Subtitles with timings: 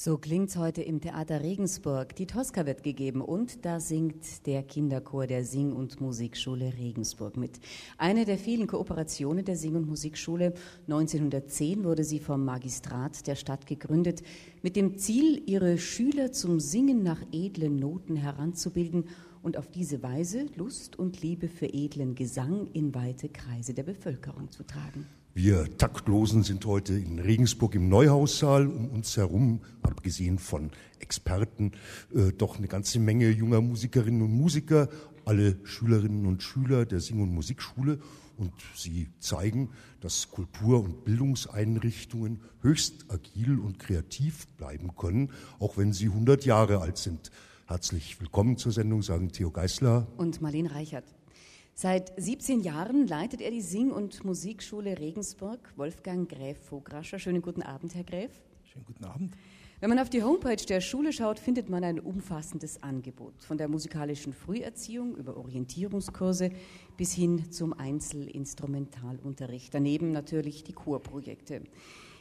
[0.00, 2.14] So klingt's heute im Theater Regensburg.
[2.14, 7.58] Die Tosca wird gegeben und da singt der Kinderchor der Sing- und Musikschule Regensburg mit.
[7.96, 10.54] Eine der vielen Kooperationen der Sing- und Musikschule.
[10.86, 14.22] 1910 wurde sie vom Magistrat der Stadt gegründet,
[14.62, 19.06] mit dem Ziel, ihre Schüler zum Singen nach edlen Noten heranzubilden
[19.42, 24.48] und auf diese Weise Lust und Liebe für edlen Gesang in weite Kreise der Bevölkerung
[24.52, 25.08] zu tragen.
[25.40, 28.66] Wir Taktlosen sind heute in Regensburg im Neuhaussaal.
[28.66, 31.74] Um uns herum, abgesehen von Experten,
[32.12, 34.88] äh, doch eine ganze Menge junger Musikerinnen und Musiker,
[35.24, 38.00] alle Schülerinnen und Schüler der Sing- und Musikschule.
[38.36, 45.92] Und sie zeigen, dass Kultur- und Bildungseinrichtungen höchst agil und kreativ bleiben können, auch wenn
[45.92, 47.30] sie 100 Jahre alt sind.
[47.66, 51.04] Herzlich willkommen zur Sendung, sagen Theo Geisler und Marlene Reichert.
[51.80, 55.60] Seit 17 Jahren leitet er die Sing- und Musikschule Regensburg.
[55.76, 57.20] Wolfgang Gräf Vograscher.
[57.20, 58.32] Schönen guten Abend, Herr Gräf.
[58.64, 59.36] Schönen guten Abend.
[59.78, 63.44] Wenn man auf die Homepage der Schule schaut, findet man ein umfassendes Angebot.
[63.44, 66.50] Von der musikalischen Früherziehung über Orientierungskurse
[66.96, 69.72] bis hin zum Einzelinstrumentalunterricht.
[69.72, 71.62] Daneben natürlich die Chorprojekte.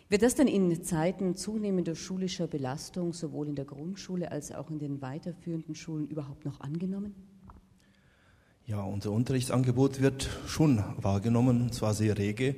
[0.07, 4.77] Wird das dann in Zeiten zunehmender schulischer Belastung sowohl in der Grundschule als auch in
[4.77, 7.36] den weiterführenden Schulen überhaupt noch angenommen?
[8.69, 12.57] Ja, unser Unterrichtsangebot wird schon wahrgenommen, und zwar sehr rege,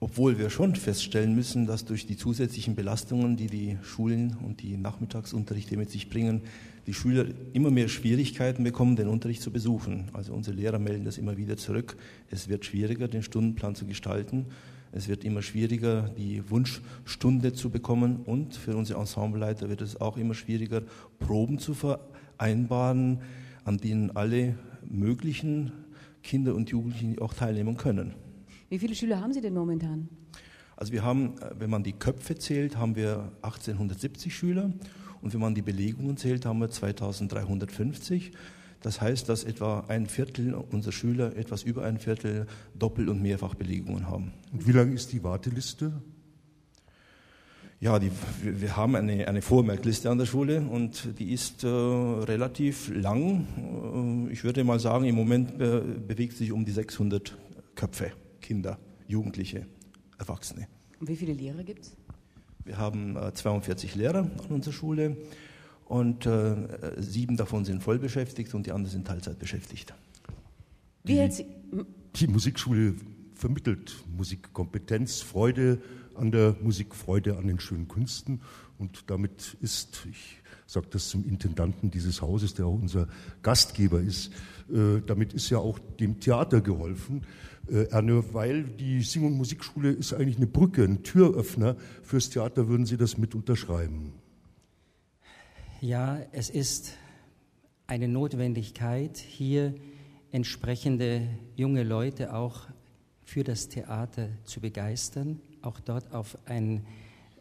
[0.00, 4.78] obwohl wir schon feststellen müssen, dass durch die zusätzlichen Belastungen, die die Schulen und die
[4.78, 6.40] Nachmittagsunterrichte mit sich bringen,
[6.86, 10.08] die Schüler immer mehr Schwierigkeiten bekommen, den Unterricht zu besuchen.
[10.14, 11.98] Also unsere Lehrer melden das immer wieder zurück.
[12.30, 14.46] Es wird schwieriger, den Stundenplan zu gestalten.
[14.92, 18.20] Es wird immer schwieriger, die Wunschstunde zu bekommen.
[18.24, 20.80] Und für unsere Ensembleleiter wird es auch immer schwieriger,
[21.18, 23.20] Proben zu vereinbaren,
[23.64, 24.54] an denen alle
[24.90, 25.72] möglichen
[26.22, 28.14] Kinder und Jugendlichen auch teilnehmen können.
[28.68, 30.08] Wie viele Schüler haben Sie denn momentan?
[30.76, 34.72] Also wir haben, wenn man die Köpfe zählt, haben wir 1870 Schüler
[35.22, 38.32] und wenn man die Belegungen zählt, haben wir 2350.
[38.80, 42.46] Das heißt, dass etwa ein Viertel unserer Schüler, etwas über ein Viertel
[42.78, 44.32] Doppel- und Mehrfachbelegungen haben.
[44.52, 46.00] Und wie lang ist die Warteliste?
[47.80, 48.10] Ja, die,
[48.42, 54.26] wir haben eine, eine Vormerkliste an der Schule und die ist äh, relativ lang.
[54.28, 57.38] Äh, ich würde mal sagen, im Moment be bewegt sich um die 600
[57.76, 59.66] Köpfe, Kinder, Jugendliche,
[60.18, 60.66] Erwachsene.
[60.98, 61.96] Und wie viele Lehrer gibt es?
[62.64, 65.16] Wir haben äh, 42 Lehrer an unserer Schule
[65.84, 66.56] und äh,
[66.96, 69.94] sieben davon sind voll beschäftigt und die anderen sind Teilzeit beschäftigt.
[71.04, 71.46] Wie die,
[72.16, 72.96] die Musikschule
[73.34, 75.80] vermittelt Musikkompetenz, Freude
[76.18, 78.40] an der Musik, Freude an den schönen Künsten.
[78.78, 83.08] Und damit ist, ich sage das zum Intendanten dieses Hauses, der auch unser
[83.42, 84.32] Gastgeber ist,
[84.70, 87.22] äh, damit ist ja auch dem Theater geholfen.
[87.70, 92.68] Äh, Erne, weil die Sing- und Musikschule ist eigentlich eine Brücke, ein Türöffner fürs Theater,
[92.68, 94.12] würden Sie das mit unterschreiben?
[95.80, 96.94] Ja, es ist
[97.86, 99.74] eine Notwendigkeit, hier
[100.32, 102.68] entsprechende junge Leute auch
[103.24, 106.84] für das Theater zu begeistern, auch dort auf ein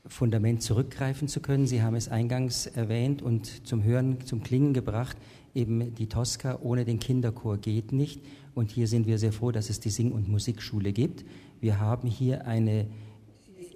[0.06, 1.68] Fundament zurückgreifen zu können.
[1.68, 5.18] Sie haben es eingangs erwähnt und zum Hören, zum Klingen gebracht,
[5.54, 8.22] eben die Tosca ohne den Kinderchor geht nicht.
[8.56, 11.25] Und hier sind wir sehr froh, dass es die Sing- und Musikschule gibt.
[11.60, 12.88] Wir haben hier eine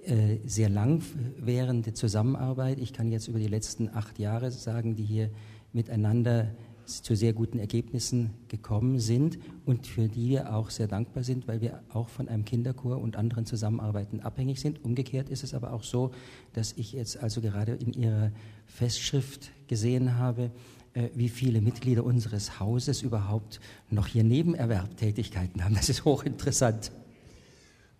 [0.04, 2.78] äh, sehr langwährende Zusammenarbeit.
[2.80, 5.30] Ich kann jetzt über die letzten acht Jahre sagen, die hier
[5.72, 6.48] miteinander
[6.86, 11.60] zu sehr guten Ergebnissen gekommen sind und für die wir auch sehr dankbar sind, weil
[11.60, 14.84] wir auch von einem Kinderchor und anderen Zusammenarbeiten abhängig sind.
[14.84, 16.10] Umgekehrt ist es aber auch so,
[16.52, 18.32] dass ich jetzt also gerade in Ihrer
[18.66, 20.50] Festschrift gesehen habe,
[20.94, 25.74] äh, wie viele Mitglieder unseres Hauses überhaupt noch hier Nebenerwerbtätigkeiten haben.
[25.74, 26.92] Das ist hochinteressant.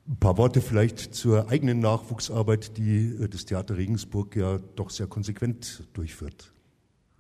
[0.08, 5.06] Ein paar Worte vielleicht zur eigenen Nachwuchsarbeit, die äh, das Theater Regensburg ja doch sehr
[5.06, 6.52] konsequent durchführt.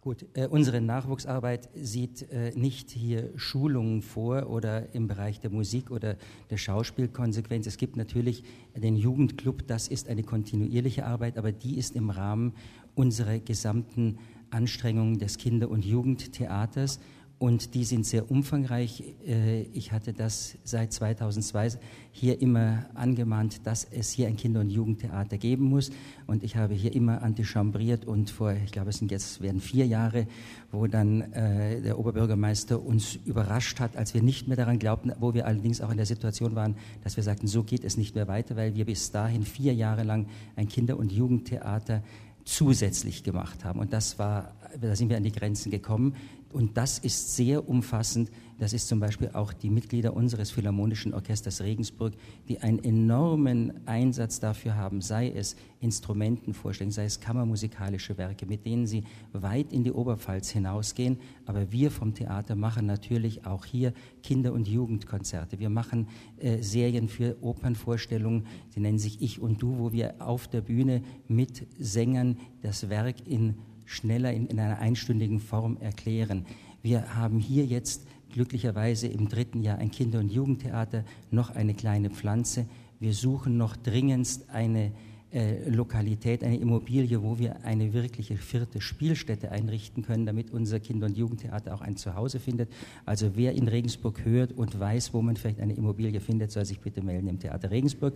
[0.02, 5.92] Gut, äh, unsere Nachwuchsarbeit sieht äh, nicht hier Schulungen vor oder im Bereich der Musik
[5.92, 6.16] oder
[6.50, 7.68] der Schauspielkonsequenz.
[7.68, 8.42] Es gibt natürlich
[8.74, 12.52] den Jugendclub, das ist eine kontinuierliche Arbeit, aber die ist im Rahmen
[12.96, 14.18] unserer gesamten
[14.50, 16.98] Anstrengungen des Kinder- und Jugendtheaters
[17.42, 19.02] und die sind sehr umfangreich.
[19.26, 21.70] Äh, ich hatte das seit 2002
[22.12, 25.90] hier immer angemahnt, dass es hier ein Kinder- und Jugendtheater geben muss.
[26.28, 29.88] Und ich habe hier immer antichambriert und vor, ich glaube, es sind jetzt werden vier
[29.88, 30.28] Jahre,
[30.70, 35.34] wo dann äh, der Oberbürgermeister uns überrascht hat, als wir nicht mehr daran glaubten, wo
[35.34, 38.28] wir allerdings auch in der Situation waren, dass wir sagten, so geht es nicht mehr
[38.28, 42.04] weiter, weil wir bis dahin vier Jahre lang ein Kinder- und Jugendtheater
[42.44, 43.80] zusätzlich gemacht haben.
[43.80, 46.14] Und das war, da sind wir an die Grenzen gekommen.
[46.52, 48.30] Und das ist sehr umfassend.
[48.58, 52.12] Das ist zum Beispiel auch die Mitglieder unseres Philharmonischen Orchesters Regensburg,
[52.48, 58.86] die einen enormen Einsatz dafür haben, sei es Instrumentenvorstellungen, sei es kammermusikalische Werke, mit denen
[58.86, 59.02] sie
[59.32, 61.18] weit in die Oberpfalz hinausgehen.
[61.46, 65.58] Aber wir vom Theater machen natürlich auch hier Kinder- und Jugendkonzerte.
[65.58, 66.06] Wir machen
[66.36, 71.02] äh, Serien für Opernvorstellungen, sie nennen sich Ich und Du, wo wir auf der Bühne
[71.26, 73.56] mit Sängern das Werk in
[73.92, 76.46] schneller in, in einer einstündigen Form erklären.
[76.82, 82.10] Wir haben hier jetzt glücklicherweise im dritten Jahr ein Kinder- und Jugendtheater, noch eine kleine
[82.10, 82.66] Pflanze.
[82.98, 84.92] Wir suchen noch dringendst eine
[85.32, 91.06] äh, Lokalität, eine Immobilie, wo wir eine wirkliche vierte Spielstätte einrichten können, damit unser Kinder-
[91.06, 92.70] und Jugendtheater auch ein Zuhause findet.
[93.06, 96.80] Also wer in Regensburg hört und weiß, wo man vielleicht eine Immobilie findet, soll sich
[96.80, 98.14] bitte melden im Theater Regensburg.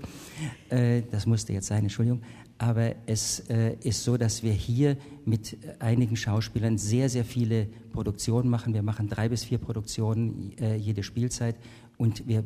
[0.69, 2.21] Äh, das musste jetzt sein, Entschuldigung.
[2.59, 8.51] Aber es äh, ist so, dass wir hier mit einigen Schauspielern sehr, sehr viele Produktionen
[8.51, 8.75] machen.
[8.75, 11.57] Wir machen drei bis vier Produktionen jede Spielzeit
[11.97, 12.45] und wir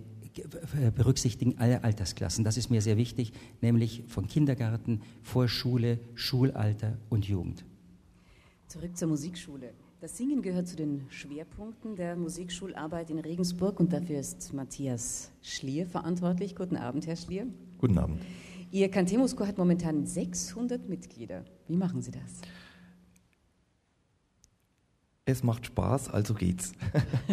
[0.96, 2.44] berücksichtigen alle Altersklassen.
[2.44, 7.64] Das ist mir sehr wichtig, nämlich von Kindergarten, Vorschule, Schulalter und Jugend.
[8.68, 9.72] Zurück zur Musikschule.
[10.00, 15.86] Das Singen gehört zu den Schwerpunkten der Musikschularbeit in Regensburg und dafür ist Matthias Schlier
[15.86, 16.56] verantwortlich.
[16.56, 17.46] Guten Abend, Herr Schlier.
[17.78, 18.22] Guten Abend.
[18.70, 21.44] Ihr Cantemusco hat momentan 600 Mitglieder.
[21.66, 22.40] Wie machen Sie das?
[25.30, 26.72] Es macht Spaß, also geht's.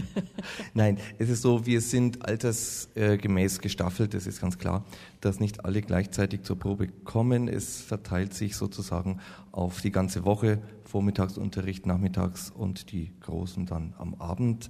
[0.74, 4.86] Nein, es ist so, wir sind altersgemäß gestaffelt, das ist ganz klar,
[5.22, 7.48] dass nicht alle gleichzeitig zur Probe kommen.
[7.48, 9.20] Es verteilt sich sozusagen
[9.52, 14.70] auf die ganze Woche, Vormittagsunterricht, Nachmittags und die Großen dann am Abend.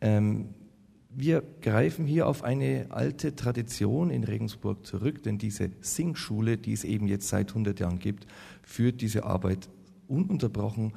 [0.00, 0.54] Ähm,
[1.14, 6.84] wir greifen hier auf eine alte Tradition in Regensburg zurück, denn diese Singschule, die es
[6.84, 8.26] eben jetzt seit 100 Jahren gibt,
[8.62, 9.68] führt diese Arbeit
[10.08, 10.94] ununterbrochen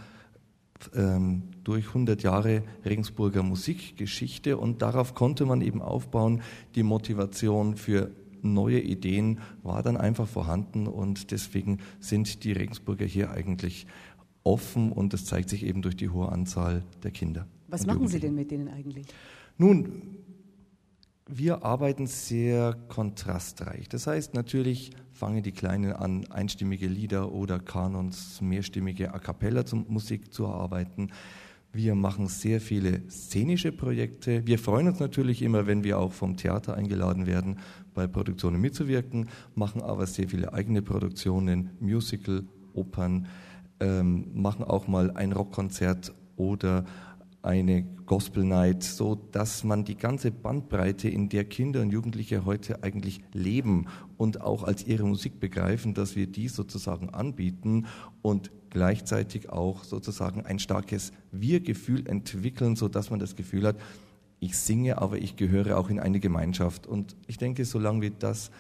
[1.64, 6.42] durch 100 Jahre Regensburger Musikgeschichte und darauf konnte man eben aufbauen.
[6.76, 8.12] Die Motivation für
[8.42, 13.88] neue Ideen war dann einfach vorhanden und deswegen sind die Regensburger hier eigentlich
[14.44, 17.48] offen und das zeigt sich eben durch die hohe Anzahl der Kinder.
[17.68, 19.08] Was machen Sie denn mit denen eigentlich?
[19.58, 20.18] Nun,
[21.28, 23.90] wir arbeiten sehr kontrastreich.
[23.90, 30.32] Das heißt, natürlich fangen die Kleinen an, einstimmige Lieder oder Kanons, mehrstimmige A cappella Musik
[30.34, 31.12] zu erarbeiten.
[31.74, 34.46] Wir machen sehr viele szenische Projekte.
[34.46, 37.60] Wir freuen uns natürlich immer, wenn wir auch vom Theater eingeladen werden,
[37.94, 42.44] bei Produktionen mitzuwirken, machen aber sehr viele eigene Produktionen, Musical,
[42.74, 43.28] Opern,
[43.80, 46.86] ähm, machen auch mal ein Rockkonzert oder
[47.46, 52.84] eine Gospel Night, so dass man die ganze Bandbreite, in der Kinder und Jugendliche heute
[52.84, 53.88] eigentlich leben
[54.18, 57.86] und auch als ihre Musik begreifen, dass wir die sozusagen anbieten
[58.22, 63.78] und gleichzeitig auch sozusagen ein starkes Wir-Gefühl entwickeln, so dass man das Gefühl hat,
[64.40, 66.86] ich singe, aber ich gehöre auch in eine Gemeinschaft.
[66.86, 68.52] Und ich denke, solange wir das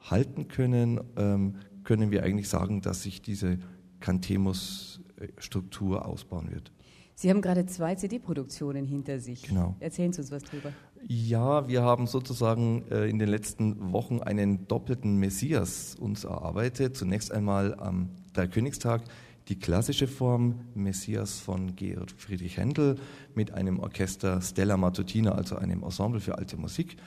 [0.00, 3.58] halten können, ähm, können wir eigentlich sagen, dass sich diese
[4.00, 6.70] Cantemus-Struktur ausbauen wird.
[7.18, 9.44] Sie haben gerade zwei CD-Produktionen hinter sich.
[9.44, 9.74] Genau.
[9.80, 10.70] Erzählen Sie uns was drüber.
[11.08, 16.94] Ja, wir haben sozusagen äh, in den letzten Wochen einen doppelten Messias uns erarbeitet.
[16.94, 19.00] Zunächst einmal am Dreikönigstag
[19.48, 22.96] die klassische Form Messias von Georg Friedrich Händel
[23.34, 26.98] mit einem Orchester Stella Matutina, also einem Ensemble für alte Musik.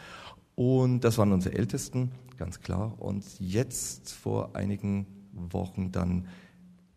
[0.55, 2.95] Und das waren unsere Ältesten, ganz klar.
[2.97, 6.25] Und jetzt vor einigen Wochen dann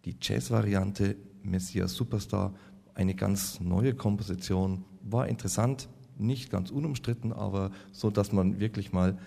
[0.07, 2.55] die Jazz-Variante Messias Superstar
[2.95, 4.85] eine ganz neue Komposition.
[5.03, 9.19] War interessant, nicht ganz unumstritten, aber so, dass man wirklich mal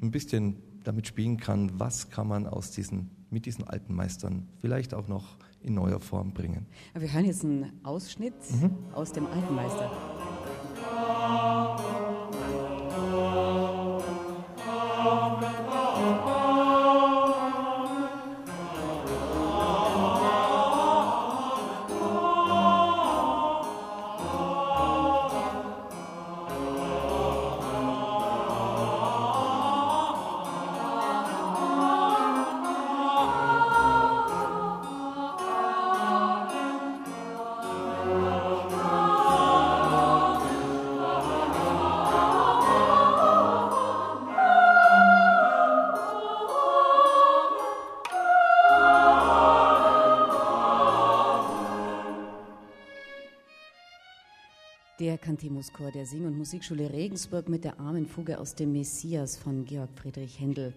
[0.00, 4.94] ein bisschen damit spielen kann, was kann man aus diesen, mit diesen alten Meistern vielleicht
[4.94, 6.66] auch noch in neuer Form bringen.
[6.94, 8.70] Wir hören jetzt einen Ausschnitt mhm.
[8.94, 9.90] aus dem Alten Meister.
[55.66, 59.90] Cantimus-Chor der Sing- und Musikschule Regensburg mit der armen Fuge aus dem Messias von Georg
[59.94, 60.72] Friedrich Händel.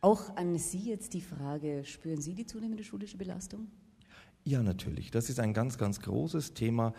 [0.00, 3.68] Auch an Sie jetzt die Frage, spüren Sie die zunehmende schulische Belastung?
[4.44, 5.10] Ja, natürlich.
[5.10, 6.92] Das ist ein ganz, ganz großes Thema.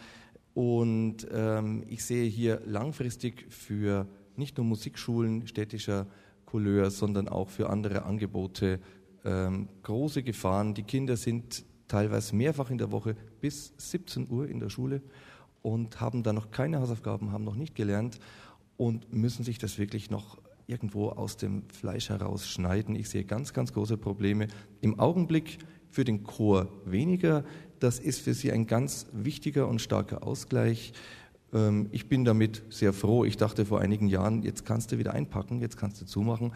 [0.53, 6.07] Und ähm, ich sehe hier langfristig für nicht nur Musikschulen städtischer
[6.45, 8.79] Couleur, sondern auch für andere Angebote
[9.23, 10.73] ähm, große Gefahren.
[10.73, 15.01] Die Kinder sind teilweise mehrfach in der Woche bis 17 Uhr in der Schule
[15.61, 18.19] und haben da noch keine Hausaufgaben, haben noch nicht gelernt
[18.77, 20.37] und müssen sich das wirklich noch
[20.67, 22.95] irgendwo aus dem Fleisch heraus schneiden.
[22.95, 24.47] Ich sehe ganz, ganz große Probleme.
[24.81, 25.59] Im Augenblick
[25.89, 27.43] für den Chor weniger.
[27.79, 30.93] Das ist für sie ein ganz wichtiger und starker Ausgleich.
[31.53, 33.23] Ähm, ich bin damit sehr froh.
[33.23, 36.53] Ich dachte vor einigen Jahren, jetzt kannst du wieder einpacken, jetzt kannst du zumachen.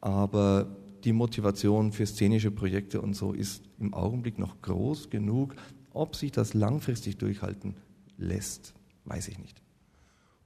[0.00, 0.66] Aber
[1.04, 5.54] die Motivation für szenische Projekte und so ist im Augenblick noch groß genug.
[5.92, 7.74] Ob sich das langfristig durchhalten
[8.20, 8.74] lässt,
[9.04, 9.60] weiß ich nicht.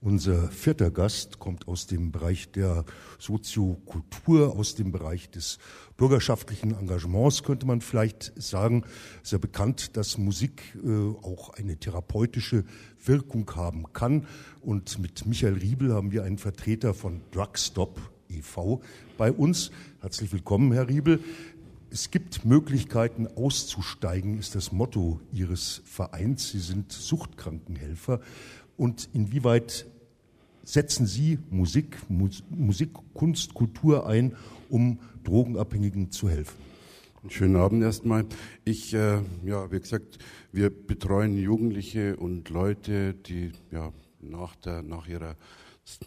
[0.01, 2.85] Unser vierter Gast kommt aus dem Bereich der
[3.17, 5.57] Soziokultur, aus dem Bereich des
[5.97, 8.83] bürgerschaftlichen Engagements, könnte man vielleicht sagen.
[9.23, 10.89] Es ist ja bekannt, dass Musik äh,
[11.23, 12.65] auch eine therapeutische
[13.03, 14.27] Wirkung haben kann.
[14.61, 18.81] Und mit Michael Riebel haben wir einen Vertreter von Drugstop e.V.
[19.17, 19.71] bei uns.
[20.01, 21.19] Herzlich willkommen, Herr Riebel.
[21.91, 26.49] Es gibt Möglichkeiten auszusteigen, ist das Motto Ihres Vereins.
[26.49, 28.19] Sie sind Suchtkrankenhelfer.
[28.75, 29.85] Und inwieweit
[30.63, 34.35] setzen Sie Musik, Musik, Kunst, Kultur ein,
[34.69, 36.57] um Drogenabhängigen zu helfen?
[37.29, 38.25] Schönen Abend erstmal.
[38.65, 40.19] Ich, äh, ja, wie gesagt,
[40.51, 45.35] wir betreuen Jugendliche und Leute, die ja nach der, nach ihrer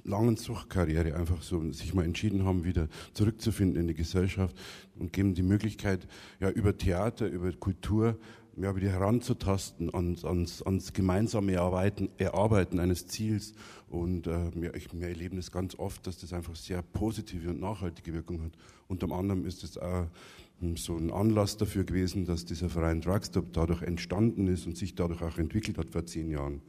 [0.04, 4.56] langen Suchtkarriere einfach so sich mal entschieden haben, wieder zurückzufinden in die Gesellschaft
[4.98, 6.06] und geben die Möglichkeit,
[6.40, 8.16] ja, über Theater, über Kultur,
[8.60, 13.54] ja, wieder heranzutasten ans, ans, ans gemeinsame Erarbeiten, Erarbeiten eines Ziels.
[13.88, 17.60] Und äh, wir, ich, wir erleben das ganz oft, dass das einfach sehr positive und
[17.60, 18.52] nachhaltige Wirkung hat.
[18.88, 20.06] Unter anderem ist es auch
[20.60, 24.94] hm, so ein Anlass dafür gewesen, dass dieser Verein Drugstop dadurch entstanden ist und sich
[24.94, 26.60] dadurch auch entwickelt hat vor zehn Jahren.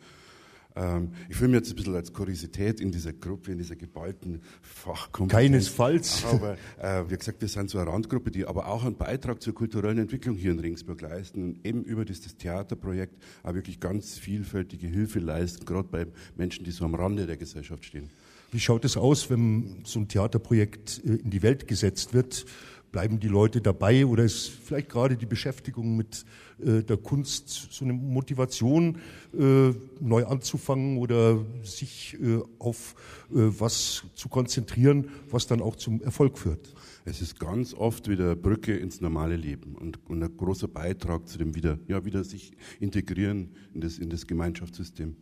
[0.79, 4.41] Ähm, ich fühle mich jetzt ein bisschen als Kuriosität in dieser Gruppe, in dieser geballten
[4.61, 5.51] Fachkompetenz.
[5.51, 6.23] Keinesfalls.
[6.25, 9.53] Aber äh, wie gesagt, wir sind so eine Randgruppe, die aber auch einen Beitrag zur
[9.53, 14.87] kulturellen Entwicklung hier in Regensburg leisten und eben über dieses Theaterprojekt auch wirklich ganz vielfältige
[14.87, 16.07] Hilfe leisten, gerade bei
[16.37, 18.09] Menschen, die so am Rande der Gesellschaft stehen.
[18.51, 22.45] Wie schaut es aus, wenn so ein Theaterprojekt äh, in die Welt gesetzt wird?
[22.91, 26.25] Bleiben die Leute dabei oder ist vielleicht gerade die Beschäftigung mit
[26.63, 28.97] äh, der Kunst so eine Motivation,
[29.37, 32.95] äh, neu anzufangen oder sich äh, auf
[33.31, 36.73] was zu konzentrieren, was dann auch zum Erfolg führt?
[37.05, 41.37] Es ist ganz oft wieder Brücke ins normale Leben und, und ein großer Beitrag zu
[41.37, 45.15] dem wieder, ja, wieder sich integrieren in das, in das Gemeinschaftssystem.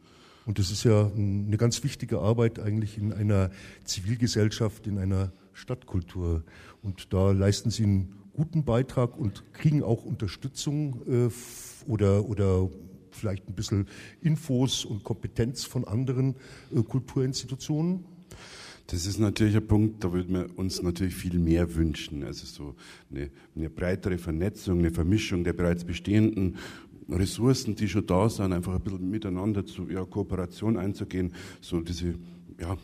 [0.46, 3.52] Und das ist ja eine ganz wichtige Arbeit eigentlich in einer
[3.84, 6.44] Zivilgesellschaft, in einer Stadtkultur.
[6.88, 11.30] Und da leisten Sie einen guten Beitrag und kriegen auch Unterstützung äh,
[11.86, 12.70] oder, oder
[13.12, 13.88] vielleicht ein bisschen
[14.22, 16.36] Infos und Kompetenz von anderen
[16.74, 18.06] äh, Kulturinstitutionen?
[18.88, 22.24] Das ist natürlich ein Punkt, da würden wir uns natürlich viel mehr wünschen.
[22.24, 22.76] Also so
[23.12, 26.56] eine, eine breitere Vernetzung, eine Vermischung der bereits bestehenden
[27.10, 31.34] Ressourcen, die schon da sind, einfach ein bisschen miteinander zu ja, Kooperation einzugehen.
[31.60, 32.16] So diese,
[32.62, 32.78] ja.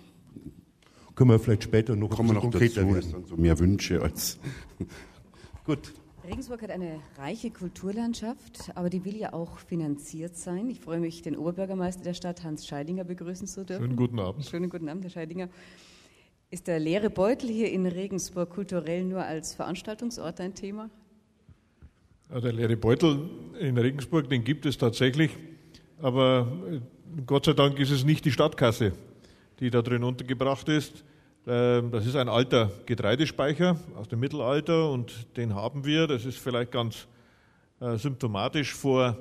[1.15, 3.21] Können wir vielleicht später noch, ein noch konkreter dazu, werden.
[3.21, 4.39] Das so mehr Wünsche als.
[5.65, 5.93] Gut.
[6.25, 10.69] Regensburg hat eine reiche Kulturlandschaft, aber die will ja auch finanziert sein.
[10.69, 13.83] Ich freue mich, den Oberbürgermeister der Stadt, Hans Scheidinger, begrüßen zu dürfen.
[13.83, 14.45] Schönen guten Abend.
[14.45, 15.49] Schönen guten Abend, Herr Scheidinger.
[16.49, 20.89] Ist der leere Beutel hier in Regensburg kulturell nur als Veranstaltungsort ein Thema?
[22.29, 23.29] Ja, der leere Beutel
[23.59, 25.31] in Regensburg, den gibt es tatsächlich,
[26.01, 26.79] aber äh,
[27.25, 28.93] Gott sei Dank ist es nicht die Stadtkasse,
[29.59, 31.03] die da drin untergebracht ist.
[31.45, 36.37] Ähm, das ist ein alter Getreidespeicher aus dem Mittelalter und den haben wir, das ist
[36.37, 37.07] vielleicht ganz
[37.79, 39.17] äh, symptomatisch, vor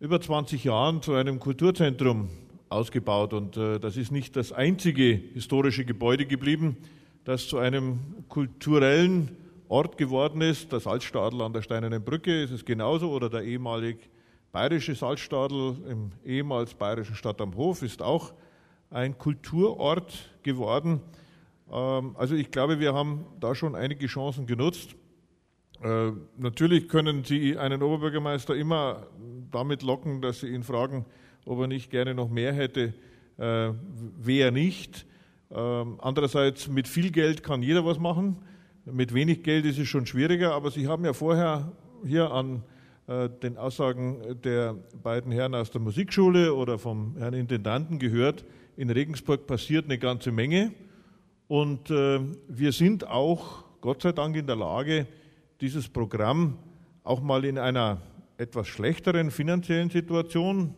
[0.00, 2.28] über 20 Jahren zu einem Kulturzentrum
[2.68, 3.32] ausgebaut.
[3.32, 6.76] Und äh, das ist nicht das einzige historische Gebäude geblieben,
[7.24, 9.36] das zu einem kulturellen
[9.68, 10.72] Ort geworden ist.
[10.72, 13.96] Der Salzstadel an der Steinernen Brücke ist es genauso oder der ehemalig
[14.52, 18.32] bayerische Salzstadel im ehemals bayerischen Stadt am Hof ist auch
[18.96, 21.00] ein Kulturort geworden.
[21.70, 24.96] Ähm, also ich glaube, wir haben da schon einige Chancen genutzt.
[25.82, 29.06] Äh, natürlich können Sie einen Oberbürgermeister immer
[29.52, 31.04] damit locken, dass Sie ihn fragen,
[31.44, 32.94] ob er nicht gerne noch mehr hätte.
[33.36, 33.72] Äh,
[34.18, 35.04] wer nicht?
[35.50, 38.38] Ähm, andererseits, mit viel Geld kann jeder was machen.
[38.86, 41.70] Mit wenig Geld ist es schon schwieriger, aber Sie haben ja vorher
[42.02, 42.62] hier an
[43.08, 48.90] äh, den Aussagen der beiden Herren aus der Musikschule oder vom Herrn Intendanten gehört, in
[48.90, 50.72] Regensburg passiert eine ganze Menge.
[51.48, 55.06] Und äh, wir sind auch, Gott sei Dank, in der Lage,
[55.60, 56.58] dieses Programm
[57.04, 58.02] auch mal in einer
[58.36, 60.74] etwas schlechteren finanziellen Situation,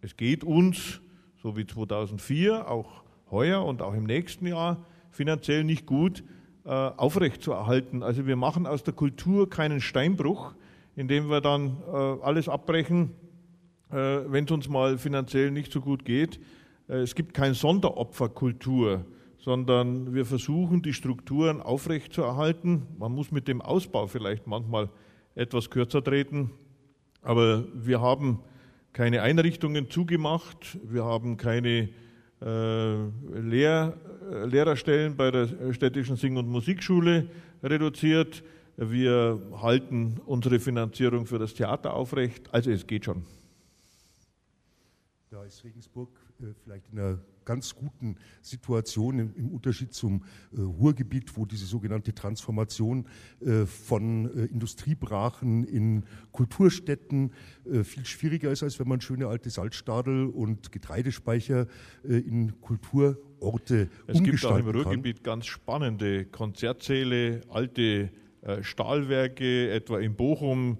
[0.00, 1.00] es geht uns,
[1.42, 6.24] so wie 2004, auch heuer und auch im nächsten Jahr, finanziell nicht gut,
[6.64, 8.02] äh, aufrechtzuerhalten.
[8.02, 10.54] Also wir machen aus der Kultur keinen Steinbruch,
[10.96, 13.10] indem wir dann äh, alles abbrechen,
[13.90, 16.40] äh, wenn es uns mal finanziell nicht so gut geht.
[16.92, 19.04] Äh, es gibt keine Sonderopferkultur,
[19.38, 22.82] sondern wir versuchen, die Strukturen aufrechtzuerhalten.
[22.98, 24.88] Man muss mit dem Ausbau vielleicht manchmal
[25.34, 26.50] etwas kürzer treten,
[27.22, 28.40] aber wir haben
[28.92, 31.88] keine Einrichtungen zugemacht, wir haben keine
[32.42, 32.94] äh,
[33.40, 33.96] Lehr
[34.46, 37.28] Lehrerstellen bei der städtischen Sing- und Musikschule
[37.62, 38.42] reduziert.
[38.76, 42.48] Wir halten unsere Finanzierung für das Theater aufrecht.
[42.52, 43.24] Also es geht schon.
[45.30, 46.21] Da ist Regensburg
[46.64, 50.24] vielleicht in einer ganz guten Situation im, im Unterschied zum
[50.56, 53.06] äh, Ruhrgebiet, wo diese sogenannte Transformation
[53.40, 57.32] äh, von äh, Industriebrachen in Kulturstätten
[57.64, 61.66] äh, viel schwieriger ist, als wenn man schöne alte Salzstadel und Getreidespeicher
[62.04, 65.24] äh, in Kulturorte Es gibt auch im Ruhrgebiet kann.
[65.24, 68.10] ganz spannende Konzertsäle, alte
[68.42, 70.78] äh, Stahlwerke, etwa in Bochum,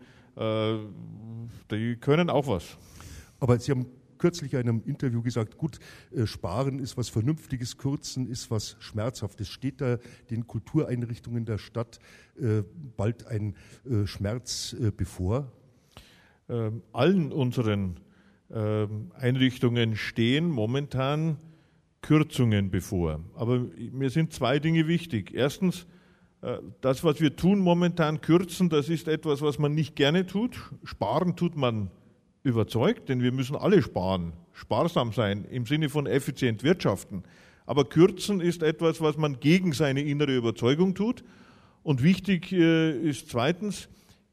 [1.70, 2.78] die können auch was.
[3.38, 3.84] Aber Sie haben
[4.22, 5.80] kürzlich in einem Interview gesagt, gut,
[6.12, 9.48] äh, sparen ist was Vernünftiges, kürzen ist was Schmerzhaftes.
[9.48, 9.98] Steht da
[10.30, 11.98] den Kultureinrichtungen der Stadt
[12.40, 12.62] äh,
[12.96, 15.50] bald ein äh, Schmerz bevor?
[16.48, 17.98] Ähm, allen unseren
[18.52, 21.36] ähm, Einrichtungen stehen momentan
[22.00, 23.24] Kürzungen bevor.
[23.34, 25.34] Aber mir sind zwei Dinge wichtig.
[25.34, 25.86] Erstens,
[26.80, 30.58] das, was wir tun momentan, kürzen, das ist etwas, was man nicht gerne tut.
[30.82, 31.92] Sparen tut man
[32.42, 37.22] überzeugt, denn wir müssen alle sparen, sparsam sein im Sinne von effizient wirtschaften.
[37.66, 41.22] Aber kürzen ist etwas, was man gegen seine innere Überzeugung tut.
[41.82, 43.88] Und wichtig äh, ist zweitens,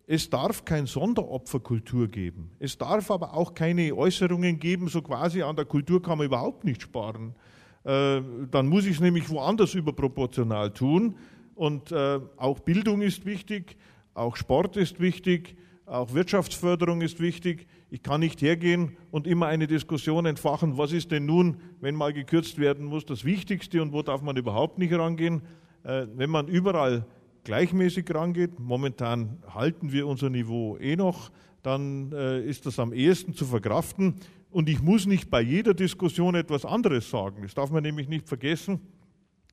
[0.08, 2.50] es darf kein Sonderopferkultur geben.
[2.58, 6.63] Es darf aber auch keine Äußerungen geben, so quasi an der Kultur kann man überhaupt
[6.63, 7.36] nicht sparen.
[7.84, 11.15] Äh, dann muss ich es nämlich woanders überproportional tun.
[11.54, 13.78] Und äh, auch Bildung ist wichtig,
[14.13, 17.67] auch Sport ist wichtig, auch Wirtschaftsförderung ist wichtig.
[17.91, 22.13] Ich kann nicht hergehen und immer eine Diskussion entfachen, was ist denn nun, wenn mal
[22.13, 25.41] gekürzt werden muss, das Wichtigste und wo darf man überhaupt nicht rangehen.
[25.84, 27.08] Äh, wenn man überall
[27.45, 31.32] gleichmäßig rangeht, momentan halten wir unser Niveau eh noch,
[31.63, 34.15] dann äh, ist das am ehesten zu verkraften.
[34.52, 37.41] Und ich muss nicht bei jeder Diskussion etwas anderes sagen.
[37.41, 38.82] Das darf man nämlich nicht vergessen.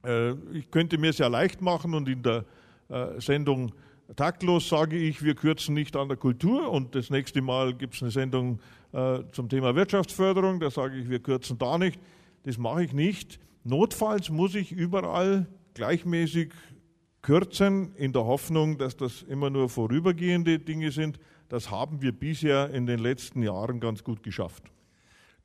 [0.05, 2.45] Äh, ich könnte mir sehr leicht machen und in der
[3.19, 3.73] Sendung
[4.15, 8.03] Taktlos sage ich, wir kürzen nicht an der Kultur und das nächste Mal gibt es
[8.03, 8.61] eine Sendung
[8.93, 11.99] äh, zum Thema Wirtschaftsförderung, da sage ich, wir kürzen da nicht.
[12.45, 13.41] Das mache ich nicht.
[13.65, 16.53] Notfalls muss ich überall gleichmäßig
[17.21, 21.19] kürzen, in der Hoffnung, dass das immer nur vorübergehende Dinge sind.
[21.49, 24.71] Das haben wir bisher in den letzten Jahren ganz gut geschafft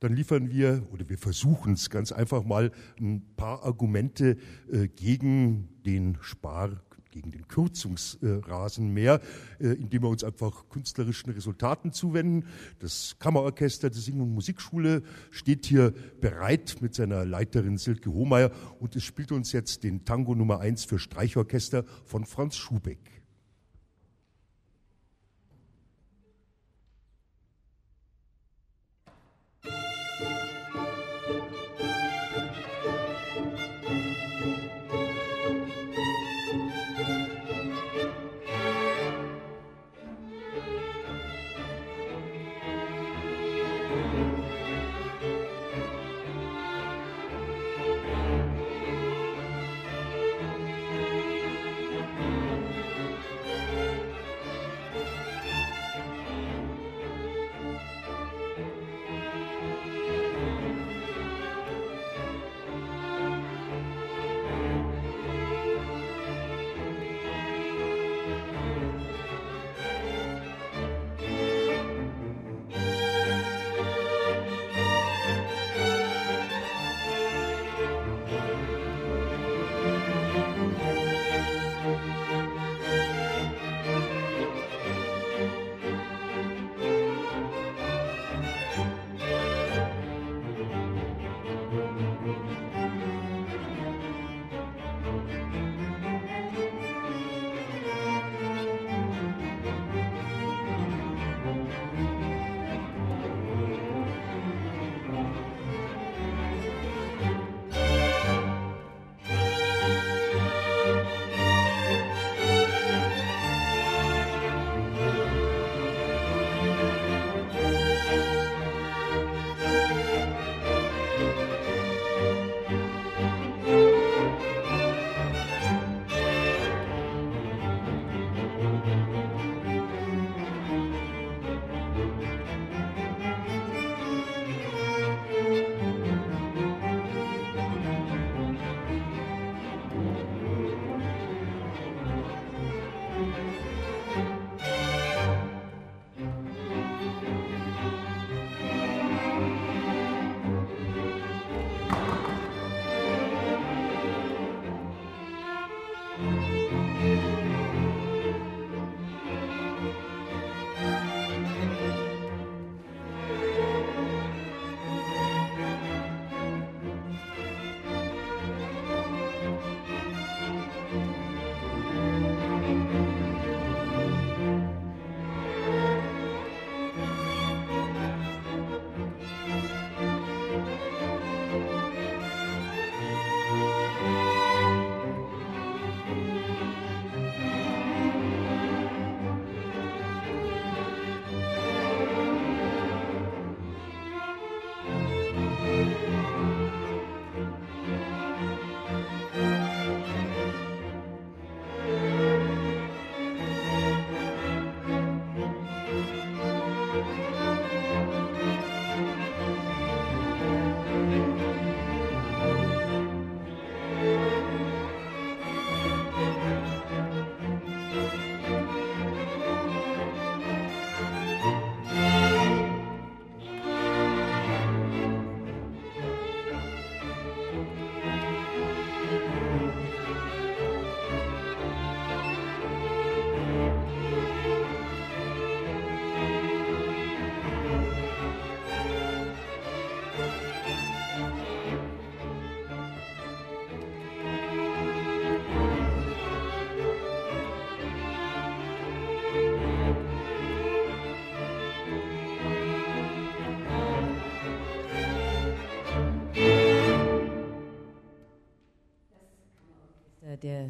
[0.02, 4.36] dann liefern wir oder wir versuchen es ganz einfach mal ein paar Argumente
[4.70, 9.20] äh, gegen den Spar gegen den Kürzungsrasenmäher,
[9.60, 12.48] äh, indem wir uns einfach künstlerischen Resultaten zuwenden.
[12.80, 18.96] Das Kammerorchester der Sing- und Musikschule steht hier bereit mit seiner Leiterin Silke Hohmeier und
[18.96, 23.21] es spielt uns jetzt den Tango Nummer 1 für Streichorchester von Franz Schubeck.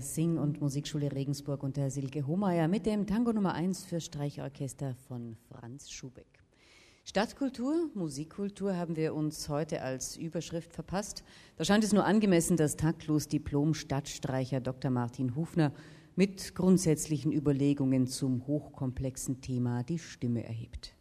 [0.03, 5.37] Sing- und Musikschule Regensburg unter Silke Hohmeier mit dem Tango Nummer 1 für Streichorchester von
[5.49, 6.27] Franz Schubeck.
[7.05, 11.25] Stadtkultur, Musikkultur haben wir uns heute als Überschrift verpasst.
[11.57, 14.91] Da scheint es nur angemessen, dass taktlos Diplom-Stadtstreicher Dr.
[14.91, 15.73] Martin Hufner
[16.17, 20.95] mit grundsätzlichen Überlegungen zum hochkomplexen Thema die Stimme erhebt.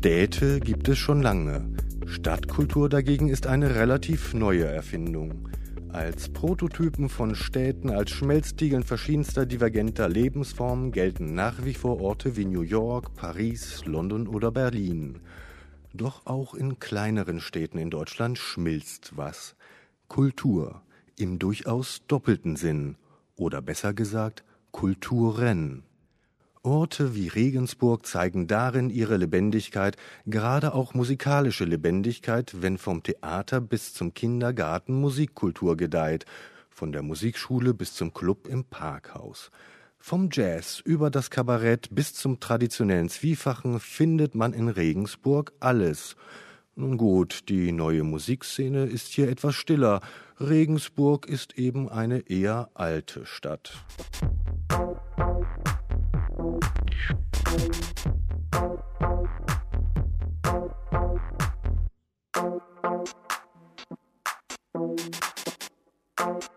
[0.00, 1.68] Städte gibt es schon lange.
[2.06, 5.50] Stadtkultur dagegen ist eine relativ neue Erfindung.
[5.90, 12.46] Als Prototypen von Städten als Schmelztiegeln verschiedenster divergenter Lebensformen gelten nach wie vor Orte wie
[12.46, 15.18] New York, Paris, London oder Berlin.
[15.92, 19.54] Doch auch in kleineren Städten in Deutschland schmilzt was.
[20.08, 20.80] Kultur
[21.18, 22.96] im durchaus doppelten Sinn
[23.36, 25.82] oder besser gesagt Kulturen.
[26.62, 29.96] Orte wie Regensburg zeigen darin ihre Lebendigkeit,
[30.26, 36.26] gerade auch musikalische Lebendigkeit, wenn vom Theater bis zum Kindergarten Musikkultur gedeiht,
[36.68, 39.50] von der Musikschule bis zum Club im Parkhaus.
[39.98, 46.14] Vom Jazz über das Kabarett bis zum traditionellen Zwiefachen findet man in Regensburg alles.
[46.74, 50.00] Nun gut, die neue Musikszene ist hier etwas stiller.
[50.38, 53.72] Regensburg ist eben eine eher alte Stadt.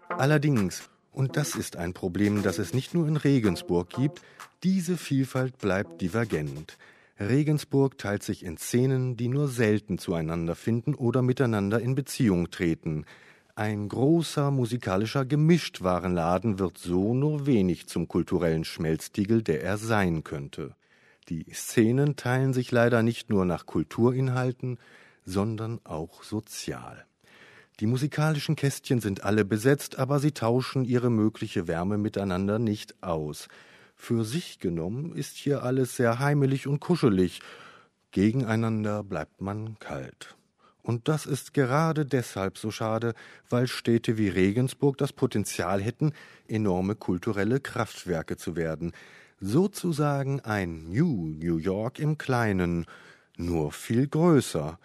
[0.09, 4.21] Allerdings, und das ist ein Problem, das es nicht nur in Regensburg gibt,
[4.63, 6.77] diese Vielfalt bleibt divergent.
[7.19, 13.05] Regensburg teilt sich in Szenen, die nur selten zueinander finden oder miteinander in Beziehung treten.
[13.55, 20.75] Ein großer musikalischer Gemischtwarenladen wird so nur wenig zum kulturellen Schmelztiegel, der er sein könnte.
[21.29, 24.79] Die Szenen teilen sich leider nicht nur nach Kulturinhalten,
[25.23, 27.05] sondern auch sozial.
[27.79, 33.49] Die musikalischen Kästchen sind alle besetzt, aber sie tauschen ihre mögliche Wärme miteinander nicht aus.
[33.95, 37.39] Für sich genommen ist hier alles sehr heimelig und kuschelig,
[38.09, 40.35] gegeneinander bleibt man kalt.
[40.83, 43.13] Und das ist gerade deshalb so schade,
[43.49, 46.11] weil Städte wie Regensburg das Potenzial hätten,
[46.47, 48.91] enorme kulturelle Kraftwerke zu werden.
[49.39, 52.85] Sozusagen ein New New York im Kleinen,
[53.37, 54.77] nur viel größer.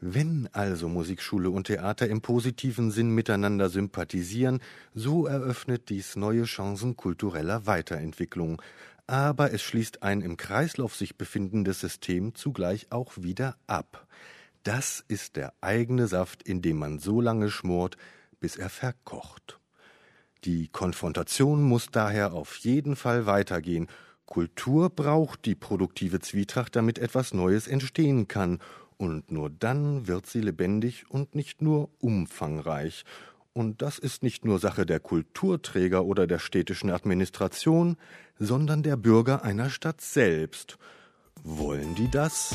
[0.00, 4.60] Wenn also Musikschule und Theater im positiven Sinn miteinander sympathisieren,
[4.92, 8.60] so eröffnet dies neue Chancen kultureller Weiterentwicklung.
[9.06, 14.06] Aber es schließt ein im Kreislauf sich befindendes System zugleich auch wieder ab.
[14.64, 17.98] Das ist der eigene Saft, in dem man so lange schmort,
[18.40, 19.60] bis er verkocht.
[20.44, 23.88] Die Konfrontation muss daher auf jeden Fall weitergehen.
[24.24, 28.58] Kultur braucht die produktive Zwietracht, damit etwas Neues entstehen kann,
[28.96, 33.04] und nur dann wird sie lebendig und nicht nur umfangreich.
[33.52, 37.96] Und das ist nicht nur Sache der Kulturträger oder der städtischen Administration,
[38.38, 40.78] sondern der Bürger einer Stadt selbst.
[41.42, 42.54] Wollen die das?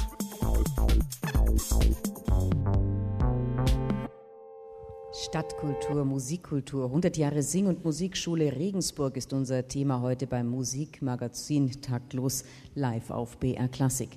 [5.11, 12.43] Stadtkultur, Musikkultur, 100 Jahre Sing- und Musikschule Regensburg ist unser Thema heute beim Musikmagazin Taktlos
[12.75, 14.09] live auf BR Klassik.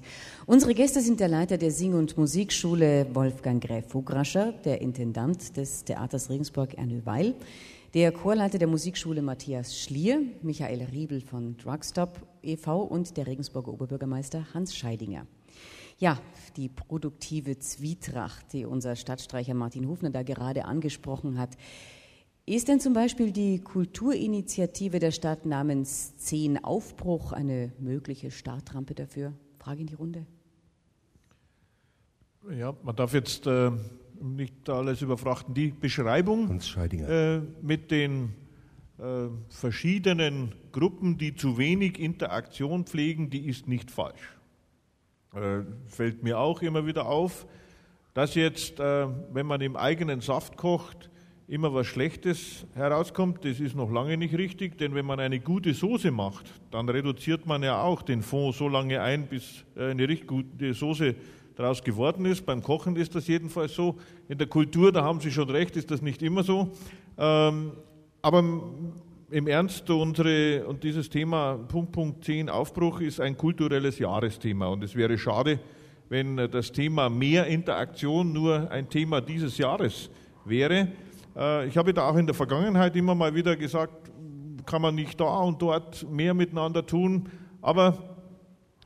[0.46, 5.84] Unsere Gäste sind der Leiter der Sing- und Musikschule Wolfgang Gräf Fugrascher, der Intendant des
[5.84, 7.34] Theaters Regensburg Ernö Weil,
[7.94, 12.82] der Chorleiter der Musikschule Matthias Schlier, Michael Riebel von Drugstop e.V.
[12.82, 15.26] und der Regensburger Oberbürgermeister Hans Scheidinger.
[16.02, 16.18] Ja,
[16.56, 21.56] die produktive Zwietracht, die unser Stadtstreicher Martin Hufner da gerade angesprochen hat.
[22.44, 29.32] Ist denn zum Beispiel die Kulturinitiative der Stadt namens Zehn Aufbruch eine mögliche Startrampe dafür?
[29.60, 30.26] Frage in die Runde.
[32.50, 33.70] Ja, man darf jetzt äh,
[34.20, 35.54] nicht alles überfrachten.
[35.54, 38.34] Die Beschreibung äh, mit den
[38.98, 44.41] äh, verschiedenen Gruppen, die zu wenig Interaktion pflegen, die ist nicht falsch.
[45.34, 47.46] Äh, fällt mir auch immer wieder auf,
[48.12, 51.08] dass jetzt, äh, wenn man im eigenen Saft kocht,
[51.48, 53.44] immer was Schlechtes herauskommt.
[53.44, 57.46] Das ist noch lange nicht richtig, denn wenn man eine gute Soße macht, dann reduziert
[57.46, 61.14] man ja auch den Fond so lange ein, bis äh, eine richtig gute Soße
[61.56, 62.44] daraus geworden ist.
[62.44, 63.98] Beim Kochen ist das jedenfalls so.
[64.28, 66.72] In der Kultur, da haben Sie schon recht, ist das nicht immer so.
[67.16, 67.72] Ähm,
[68.20, 68.44] aber
[69.32, 74.66] im Ernst, unsere, und dieses Thema Punkt, Punkt 10 Aufbruch ist ein kulturelles Jahresthema.
[74.66, 75.58] Und es wäre schade,
[76.10, 80.10] wenn das Thema mehr Interaktion nur ein Thema dieses Jahres
[80.44, 80.88] wäre.
[81.34, 84.10] Äh, ich habe da auch in der Vergangenheit immer mal wieder gesagt,
[84.66, 87.30] kann man nicht da und dort mehr miteinander tun.
[87.62, 88.16] Aber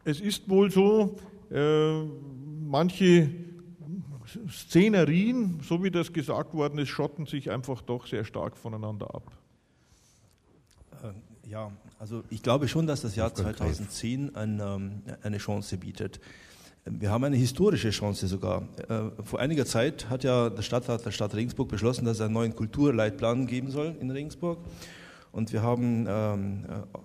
[0.05, 1.17] es ist wohl so,
[1.51, 2.05] äh,
[2.65, 3.33] manche
[4.49, 9.33] Szenerien, so wie das gesagt worden ist, schotten sich einfach doch sehr stark voneinander ab.
[11.49, 16.21] Ja, also ich glaube schon, dass das Jahr 2010 ein, ähm, eine Chance bietet.
[16.85, 18.63] Wir haben eine historische Chance sogar.
[18.89, 22.35] Äh, vor einiger Zeit hat ja der Stadtrat der Stadt Regensburg beschlossen, dass es einen
[22.35, 24.59] neuen Kulturleitplan geben soll in Regensburg.
[25.31, 26.65] Und wir haben ähm,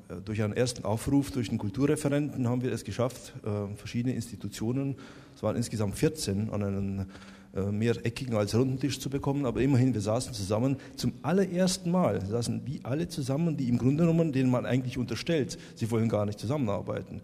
[0.10, 4.96] äh, durch einen ersten Aufruf durch den Kulturreferenten haben wir es geschafft, äh, verschiedene Institutionen,
[5.36, 7.06] es waren insgesamt 14, an einen
[7.54, 12.26] mehr eckigen als runden Tisch zu bekommen, aber immerhin, wir saßen zusammen zum allerersten Mal,
[12.26, 16.26] saßen die alle zusammen, die im Grunde genommen, denen man eigentlich unterstellt, sie wollen gar
[16.26, 17.22] nicht zusammenarbeiten.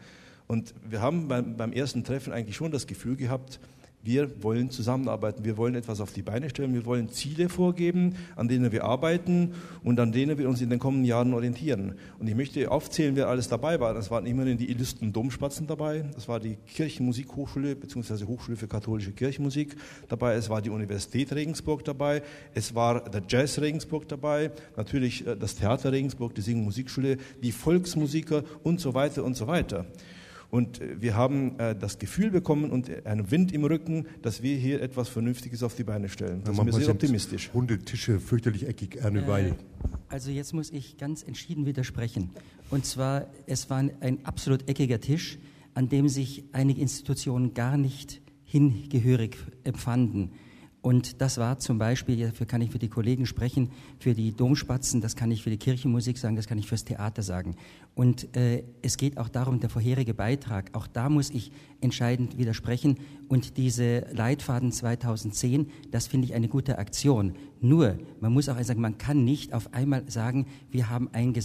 [0.47, 3.59] Und wir haben beim, beim ersten Treffen eigentlich schon das Gefühl gehabt,
[4.03, 8.47] wir wollen zusammenarbeiten, wir wollen etwas auf die Beine stellen, wir wollen Ziele vorgeben, an
[8.47, 11.95] denen wir arbeiten und an denen wir uns in den kommenden Jahren orientieren.
[12.17, 13.93] Und ich möchte aufzählen, wer alles dabei war.
[13.93, 18.25] Das waren immerhin die illustren Domspatzen dabei, das war die Kirchenmusikhochschule bzw.
[18.25, 19.75] Hochschule für katholische Kirchenmusik
[20.07, 22.21] dabei, es war die Universität Regensburg dabei,
[22.53, 27.17] es war der Jazz Regensburg dabei, natürlich äh, das Theater Regensburg, die Sing- und Musikschule,
[27.43, 29.85] die Volksmusiker und so weiter und so weiter.
[30.49, 34.55] Und äh, wir haben äh, das Gefühl bekommen und einen Wind im Rücken, dass wir
[34.57, 36.41] hier etwas Vernünftiges auf die Beine stellen.
[36.43, 37.51] Da sind wir sehr optimistisch.
[37.53, 39.47] Runde Tische, fürchterlich eckig, Weil.
[39.47, 39.53] Äh,
[40.09, 42.29] also jetzt muss ich ganz entschieden widersprechen.
[42.69, 45.37] Und zwar, es war ein absolut eckiger Tisch,
[45.73, 50.31] an dem sich einige Institutionen gar nicht hingehörig empfanden.
[50.87, 55.01] Und das war zum Beispiel, dafür kann ich für die Kollegen sprechen, für die Domspatzen,
[55.01, 57.57] das kann ich für die Kirchenmusik sagen, das kann ich fürs Theater sagen.
[57.93, 62.99] Und äh, es geht auch darum, der vorherige Beitrag, auch da muss ich entscheidend widersprechen.
[63.27, 67.33] Und diese Leitfaden 2010, das finde ich eine gute Aktion.
[67.59, 71.35] Nur, man muss auch sagen, man kann nicht auf einmal sagen, wir haben einen,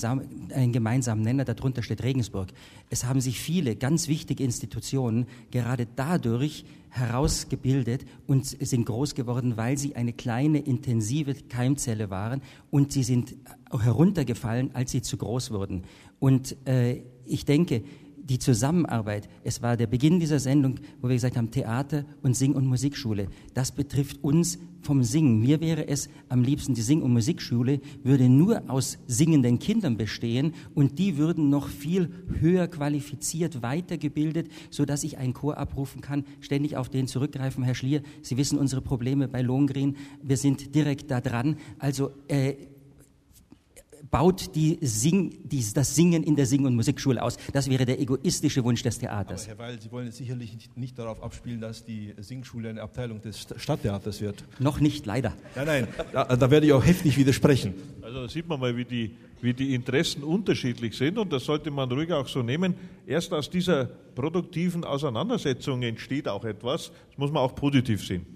[0.54, 2.50] einen gemeinsamen Nenner, darunter steht Regensburg.
[2.90, 9.78] Es haben sich viele ganz wichtige Institutionen gerade dadurch herausgebildet und sind groß geworden, weil
[9.78, 13.34] sie eine kleine, intensive Keimzelle waren und sie sind
[13.70, 15.84] heruntergefallen, als sie zu groß wurden.
[16.20, 17.82] Und äh, ich denke,
[18.18, 22.54] die Zusammenarbeit, es war der Beginn dieser Sendung, wo wir gesagt haben, Theater und Sing-
[22.54, 25.40] und Musikschule, das betrifft uns vom Singen.
[25.40, 30.52] Mir wäre es am liebsten, die Sing- und Musikschule würde nur aus singenden Kindern bestehen
[30.74, 36.76] und die würden noch viel höher qualifiziert, weitergebildet, sodass ich einen Chor abrufen kann, ständig
[36.76, 37.64] auf den zurückgreifen.
[37.64, 41.56] Herr Schlier, Sie wissen unsere Probleme bei Lohengrin, wir sind direkt da dran.
[41.78, 42.54] Also äh,
[44.12, 47.38] baut die Sing, die, das Singen in der Sing- und Musikschule aus.
[47.52, 49.48] Das wäre der egoistische Wunsch des Theaters.
[49.48, 52.82] Aber Herr Weil, Sie wollen jetzt sicherlich nicht, nicht darauf abspielen, dass die Singschule eine
[52.82, 54.44] Abteilung des Stadttheaters wird.
[54.58, 55.32] Noch nicht, leider.
[55.56, 57.72] Nein, nein, da, da werde ich auch heftig widersprechen.
[58.02, 61.70] Also da sieht man mal, wie die, wie die Interessen unterschiedlich sind und das sollte
[61.70, 62.74] man ruhig auch so nehmen.
[63.06, 66.92] Erst aus dieser produktiven Auseinandersetzung entsteht auch etwas.
[67.08, 68.26] Das muss man auch positiv sehen.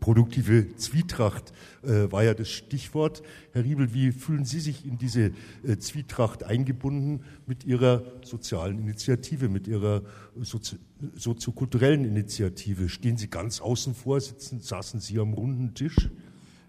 [0.00, 3.22] Produktive Zwietracht äh, war ja das Stichwort.
[3.52, 5.32] Herr Riebel, wie fühlen Sie sich in diese
[5.66, 10.02] äh, Zwietracht eingebunden mit Ihrer sozialen Initiative, mit Ihrer
[10.40, 10.76] sozi
[11.14, 12.88] soziokulturellen Initiative?
[12.88, 16.10] Stehen Sie ganz außen vor, sitzen, saßen Sie am runden Tisch?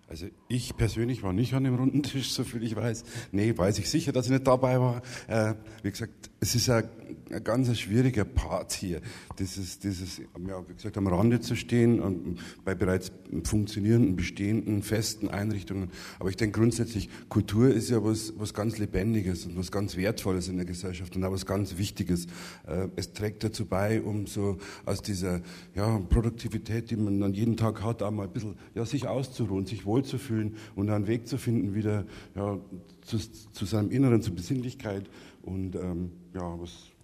[0.10, 3.04] Also ich persönlich war nicht an dem runden Tisch, so viel ich weiß.
[3.32, 5.02] Nee, weiß ich sicher, dass ich nicht dabei war.
[5.28, 6.86] Äh, wie gesagt, es ist ein,
[7.32, 9.02] ein ganz schwieriger Part hier.
[9.38, 13.12] Dieses, dieses, ja, wie gesagt, am Rande zu stehen und bei bereits
[13.44, 15.90] funktionierenden, bestehenden, festen Einrichtungen.
[16.20, 20.48] Aber ich denke grundsätzlich, Kultur ist ja was, was ganz Lebendiges und was ganz Wertvolles
[20.48, 22.28] in der Gesellschaft und auch was ganz Wichtiges.
[22.66, 25.42] Äh, es trägt dazu bei, um so aus dieser
[25.76, 29.66] ja, Produktivität, die man dann jeden Tag hat, auch mal ein bisschen ja, sich auszuruhen,
[29.66, 32.60] sich wohl wohlzufühlen und einen Weg zu finden, wieder ja,
[33.02, 35.10] zu, zu seinem Inneren, zur Besinnlichkeit
[35.42, 36.97] und ähm, ja, was.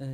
[0.00, 0.06] Äh,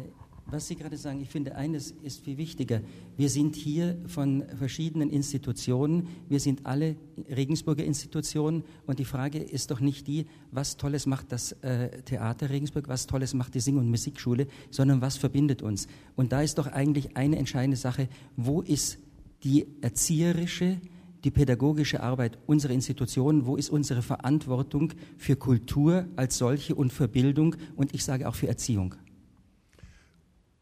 [0.49, 2.81] was Sie gerade sagen, ich finde, eines ist viel wichtiger.
[3.17, 6.07] Wir sind hier von verschiedenen Institutionen.
[6.29, 6.95] Wir sind alle
[7.29, 8.63] Regensburger Institutionen.
[8.87, 13.09] Und die Frage ist doch nicht die, was Tolles macht das äh, Theater Regensburg, was
[13.09, 15.89] Tolles macht die Sing- und Musikschule, sondern was verbindet uns.
[16.15, 18.99] Und da ist doch eigentlich eine entscheidende Sache, wo ist
[19.43, 20.81] die erzieherische,
[21.25, 27.09] die pädagogische Arbeit unserer Institutionen, wo ist unsere Verantwortung für Kultur als solche und für
[27.09, 28.95] Bildung und ich sage auch für Erziehung.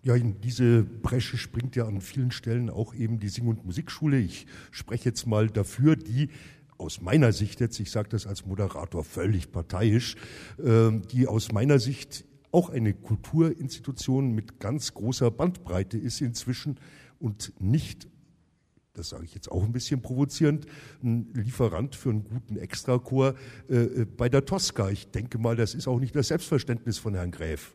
[0.05, 4.19] Ja, in diese Bresche springt ja an vielen Stellen auch eben die Sing- und Musikschule.
[4.19, 6.29] Ich spreche jetzt mal dafür, die
[6.77, 10.17] aus meiner Sicht jetzt, ich sage das als Moderator völlig parteiisch,
[10.62, 16.79] ähm, die aus meiner Sicht auch eine Kulturinstitution mit ganz großer Bandbreite ist inzwischen
[17.19, 18.07] und nicht
[18.93, 20.67] das sage ich jetzt auch ein bisschen provozierend,
[21.03, 23.35] ein Lieferant für einen guten Extrachor
[23.69, 24.88] äh, äh, bei der Tosca.
[24.88, 27.75] Ich denke mal, das ist auch nicht das Selbstverständnis von Herrn Gräf.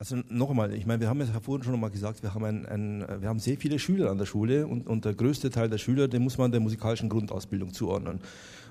[0.00, 3.04] Also nochmal, ich meine, wir haben ja vorhin schon mal gesagt, wir haben, ein, ein,
[3.20, 6.06] wir haben sehr viele Schüler an der Schule und, und der größte Teil der Schüler,
[6.06, 8.20] den muss man der musikalischen Grundausbildung zuordnen.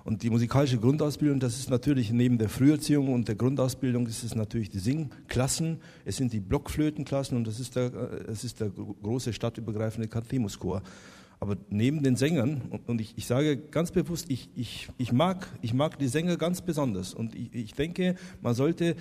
[0.06, 4.36] Und die musikalische Grundausbildung, das ist natürlich neben der Früherziehung und der Grundausbildung, ist es
[4.36, 7.92] natürlich die Singklassen, es sind die Blockflötenklassen und das ist der,
[8.30, 10.82] es ist der große stadtübergreifende Cantemuschor.
[11.42, 15.74] Aber neben den Sängern, und ich, ich sage ganz bewusst, ich, ich, ich, mag, ich
[15.74, 17.14] mag die Sänger ganz besonders.
[17.14, 18.96] Und ich, ich denke, man sollte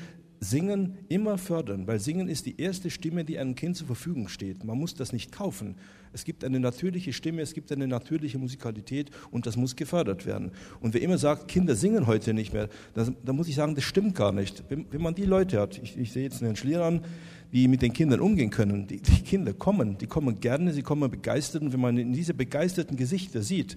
[0.50, 4.64] Singen immer fördern, weil Singen ist die erste Stimme, die einem Kind zur Verfügung steht.
[4.64, 5.76] Man muss das nicht kaufen.
[6.12, 10.52] Es gibt eine natürliche Stimme, es gibt eine natürliche Musikalität und das muss gefördert werden.
[10.80, 14.14] Und wer immer sagt, Kinder singen heute nicht mehr, da muss ich sagen, das stimmt
[14.14, 14.64] gar nicht.
[14.68, 17.02] Wenn, wenn man die Leute hat, ich, ich sehe jetzt einen Schlier an,
[17.52, 21.10] die mit den Kindern umgehen können, die, die Kinder kommen, die kommen gerne, sie kommen
[21.10, 23.76] begeistert und wenn man in diese begeisterten Gesichter sieht,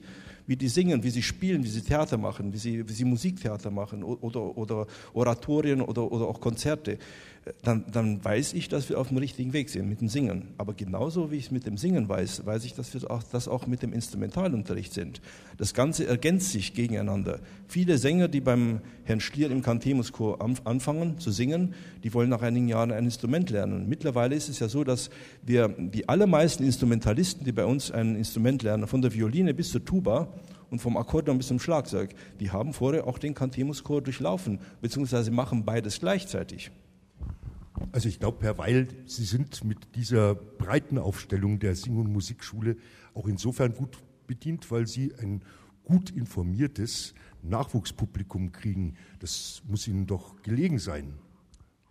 [0.49, 3.69] wie die singen, wie sie spielen, wie sie Theater machen, wie sie, wie sie Musiktheater
[3.69, 6.97] machen oder, oder Oratorien oder, oder auch Konzerte
[7.63, 10.49] dann, dann weiß ich, dass wir auf dem richtigen Weg sind mit dem Singen.
[10.57, 13.47] Aber genauso wie ich es mit dem Singen weiß, weiß ich, dass wir auch, das
[13.47, 15.21] auch mit dem Instrumentalunterricht sind.
[15.57, 17.39] Das Ganze ergänzt sich gegeneinander.
[17.67, 21.73] Viele Sänger, die beim Herrn Schlier im Cantemuschor anfangen zu singen,
[22.03, 23.87] die wollen nach einigen Jahren ein Instrument lernen.
[23.89, 25.09] Mittlerweile ist es ja so, dass
[25.41, 29.83] wir die allermeisten Instrumentalisten, die bei uns ein Instrument lernen, von der Violine bis zur
[29.83, 30.33] Tuba,
[30.71, 35.65] und vom Akkordeon bis zum Schlagzeug, die haben vorher auch den Cantemuschor durchlaufen, beziehungsweise machen
[35.65, 36.69] beides gleichzeitig.
[37.91, 42.77] Also ich glaube, Herr Weil, Sie sind mit dieser breiten Aufstellung der Sing- und Musikschule
[43.13, 45.41] auch insofern gut bedient, weil Sie ein
[45.83, 48.95] gut informiertes Nachwuchspublikum kriegen.
[49.19, 51.13] Das muss Ihnen doch gelegen sein.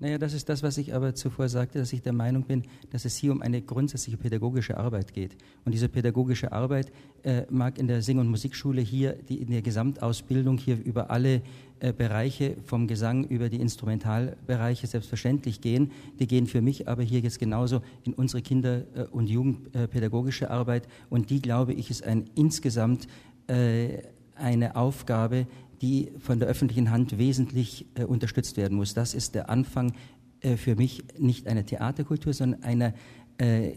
[0.01, 3.05] Naja, das ist das, was ich aber zuvor sagte, dass ich der Meinung bin, dass
[3.05, 5.37] es hier um eine grundsätzliche pädagogische Arbeit geht.
[5.65, 6.93] Und diese pädagogische Arbeit
[7.25, 11.43] äh, mag in der Sing- und Musikschule hier, die, in der Gesamtausbildung hier über alle
[11.81, 15.91] äh, Bereiche, vom Gesang über die Instrumentalbereiche selbstverständlich gehen.
[16.21, 20.87] Die gehen für mich aber hier jetzt genauso in unsere Kinder- äh, und Jugendpädagogische Arbeit.
[21.11, 23.09] Und die, glaube ich, ist ein insgesamt
[23.49, 23.99] äh,
[24.37, 25.49] eine Aufgabe,
[25.81, 28.95] die von der öffentlichen Hand wesentlich äh, unterstützt werden muss.
[28.95, 29.93] Das ist der Anfang
[30.41, 32.95] äh, für mich nicht einer Theaterkultur, sondern einer
[33.39, 33.73] äh,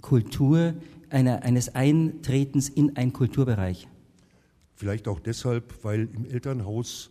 [0.00, 0.74] Kultur,
[1.10, 3.88] einer, eines Eintretens in einen Kulturbereich.
[4.74, 7.10] Vielleicht auch deshalb, weil im Elternhaus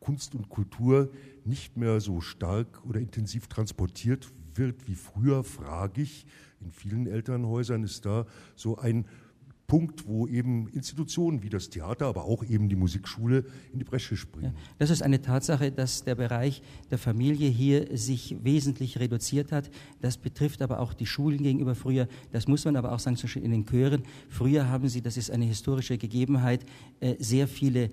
[0.00, 1.10] Kunst und Kultur
[1.44, 6.26] nicht mehr so stark oder intensiv transportiert wird wie früher, frage ich.
[6.60, 9.06] In vielen Elternhäusern ist da so ein
[9.66, 14.16] Punkt, wo eben Institutionen wie das Theater, aber auch eben die Musikschule in die Bresche
[14.16, 14.52] springen.
[14.54, 19.70] Ja, das ist eine Tatsache, dass der Bereich der Familie hier sich wesentlich reduziert hat.
[20.00, 22.06] Das betrifft aber auch die Schulen gegenüber früher.
[22.32, 24.02] Das muss man aber auch sagen, zum Beispiel in den Chören.
[24.28, 26.64] Früher haben sie, das ist eine historische Gegebenheit,
[27.00, 27.90] äh, sehr viele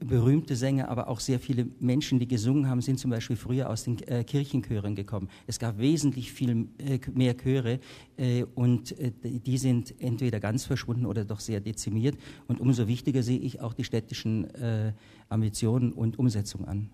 [0.00, 3.84] berühmte Sänger, aber auch sehr viele Menschen, die gesungen haben, sind zum Beispiel früher aus
[3.84, 5.28] den äh, Kirchenchören gekommen.
[5.46, 7.80] Es gab wesentlich viel äh, mehr Chöre
[8.16, 12.16] äh, und äh, die sind entweder ganz verschwunden oder doch sehr dezimiert.
[12.48, 14.92] Und umso wichtiger sehe ich auch die städtischen äh,
[15.28, 16.90] Ambitionen und Umsetzung an.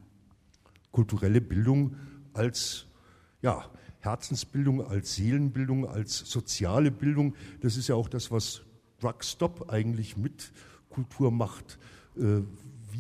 [0.91, 1.97] Kulturelle Bildung
[2.32, 2.86] als
[3.43, 3.64] ja,
[4.01, 8.62] Herzensbildung, als Seelenbildung, als soziale Bildung, das ist ja auch das, was
[9.01, 10.53] Drugstop eigentlich mit
[10.88, 11.78] Kultur macht.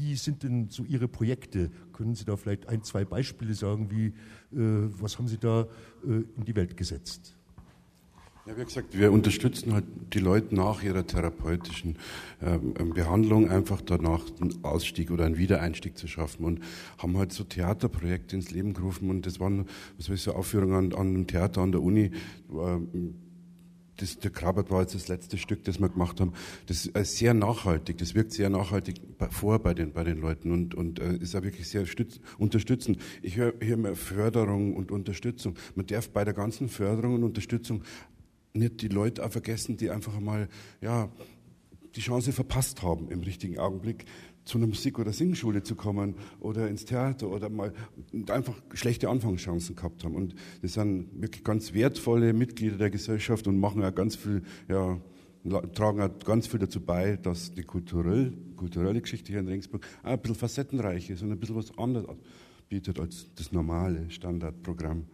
[0.00, 1.70] Wie sind denn so Ihre Projekte?
[1.92, 3.90] Können Sie da vielleicht ein, zwei Beispiele sagen?
[3.90, 5.66] Wie, äh, was haben Sie da
[6.04, 7.36] äh, in die Welt gesetzt?
[8.46, 9.84] Ja, wie gesagt, wir unterstützen halt
[10.14, 11.98] die Leute nach ihrer therapeutischen
[12.40, 16.60] ähm, ähm, Behandlung einfach danach einen Ausstieg oder einen Wiedereinstieg zu schaffen und
[16.96, 19.66] haben halt so Theaterprojekte ins Leben gerufen und das waren,
[19.98, 22.12] was weiß ich, so Aufführungen an, an einem Theater an der Uni,
[22.50, 23.14] ähm,
[24.00, 26.32] das, der Krabat war jetzt das letzte Stück, das wir gemacht haben.
[26.66, 30.74] Das ist sehr nachhaltig, das wirkt sehr nachhaltig vor bei den, bei den Leuten und,
[30.74, 32.98] und äh, ist auch wirklich sehr stütz, unterstützend.
[33.22, 35.56] Ich höre hier mehr Förderung und Unterstützung.
[35.74, 37.82] Man darf bei der ganzen Förderung und Unterstützung
[38.52, 40.48] nicht die Leute auch vergessen, die einfach mal,
[40.80, 41.10] ja,
[41.96, 44.04] die Chance verpasst haben im richtigen Augenblick,
[44.44, 47.72] zu einer Musik- oder Singschule zu kommen oder ins Theater oder mal
[48.28, 50.14] einfach schlechte Anfangschancen gehabt haben.
[50.14, 54.98] Und das sind wirklich ganz wertvolle Mitglieder der Gesellschaft und machen ja ganz viel, ja,
[55.74, 60.18] tragen auch ganz viel dazu bei, dass die kulturell, kulturelle Geschichte hier in Regensburg ein
[60.18, 62.06] bisschen facettenreich ist und ein bisschen was anderes
[62.68, 65.04] bietet als das normale Standardprogramm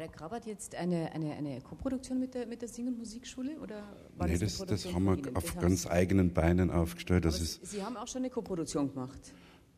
[0.00, 3.60] der Krabat jetzt eine, eine, eine Koproduktion mit der, mit der Sing- und Musikschule?
[3.60, 3.84] Oder
[4.16, 7.26] war nee, das, das, das haben wir auf das ganz eigenen Beinen aufgestellt.
[7.26, 9.20] Das ist Sie haben auch schon eine Koproduktion gemacht?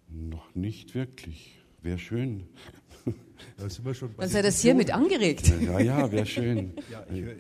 [0.09, 1.59] Noch nicht wirklich.
[1.83, 2.49] Wäre schön.
[3.59, 5.53] Da sind wir schon Dann sei das hiermit angeregt.
[5.61, 6.73] Ja, ja, wäre schön.
[6.91, 7.35] Ja, ich höre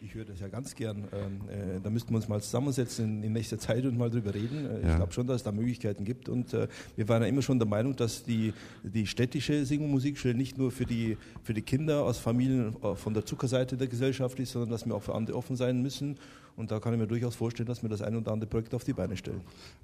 [0.00, 1.08] ich hör das ja ganz gern.
[1.12, 4.34] Ähm, äh, da müssten wir uns mal zusammensetzen in, in nächster Zeit und mal drüber
[4.34, 4.64] reden.
[4.64, 4.90] Äh, Ja.
[4.90, 6.28] Ich glaube schon, dass es da Möglichkeiten gibt.
[6.28, 8.54] Und äh, wir waren ja immer schon der Meinung, dass die,
[8.84, 12.94] die städtische Sing- und Musikschule nicht nur für die, für die Kinder aus Familien äh,
[12.94, 16.16] von der Zuckerseite der Gesellschaft ist, sondern dass wir auch für andere offen sein müssen.
[16.58, 18.82] Und da kann ich mir durchaus vorstellen, dass wir das ein oder andere Projekt auf
[18.82, 19.42] die Beine stellen.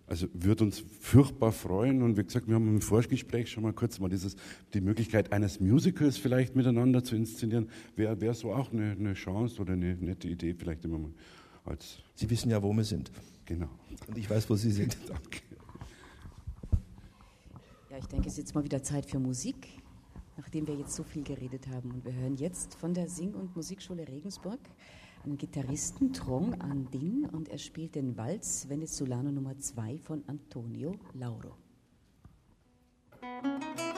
[0.08, 4.00] Also würde uns furchtbar freuen und wie gesagt, wir haben im Vorgespräch schon mal kurz
[4.00, 4.34] mal dieses,
[4.74, 9.62] die Möglichkeit eines Musicals vielleicht miteinander zu inszenieren, wäre wär so auch eine, eine Chance
[9.62, 11.12] oder eine nette Idee vielleicht immer mal
[11.64, 13.12] als, Sie wissen ja, wo wir sind.
[13.44, 13.68] genau.
[14.08, 14.98] Und ich weiß, wo Sie sind.
[15.08, 15.42] Danke.
[17.88, 19.68] Ja, ich denke, es ist jetzt mal wieder Zeit für Musik,
[20.36, 21.92] nachdem wir jetzt so viel geredet haben.
[21.92, 24.58] Und wir hören jetzt von der Sing- und Musikschule Regensburg
[25.24, 31.56] einen Gitarristen, Trong Andin, und er spielt den Walz Venezolano Nummer 2 von Antonio Lauro.
[33.22, 33.93] Live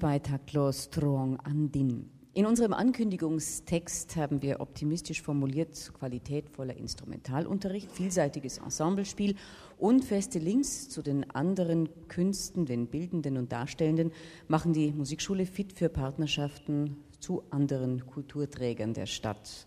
[0.00, 2.10] bei Taklo Strong Andin.
[2.34, 9.36] In unserem Ankündigungstext haben wir optimistisch formuliert qualitätvoller Instrumentalunterricht, vielseitiges Ensemblespiel
[9.78, 14.10] und feste Links zu den anderen Künsten, den Bildenden und Darstellenden,
[14.48, 19.64] machen die Musikschule fit für Partnerschaften zu anderen Kulturträgern der Stadt.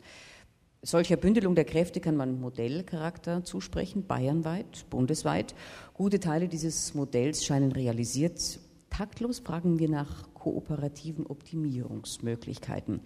[0.82, 5.56] Solcher Bündelung der Kräfte kann man Modellcharakter zusprechen, bayernweit, bundesweit.
[5.94, 8.60] Gute Teile dieses Modells scheinen realisiert.
[8.96, 13.02] Taktlos fragen wir nach kooperativen Optimierungsmöglichkeiten.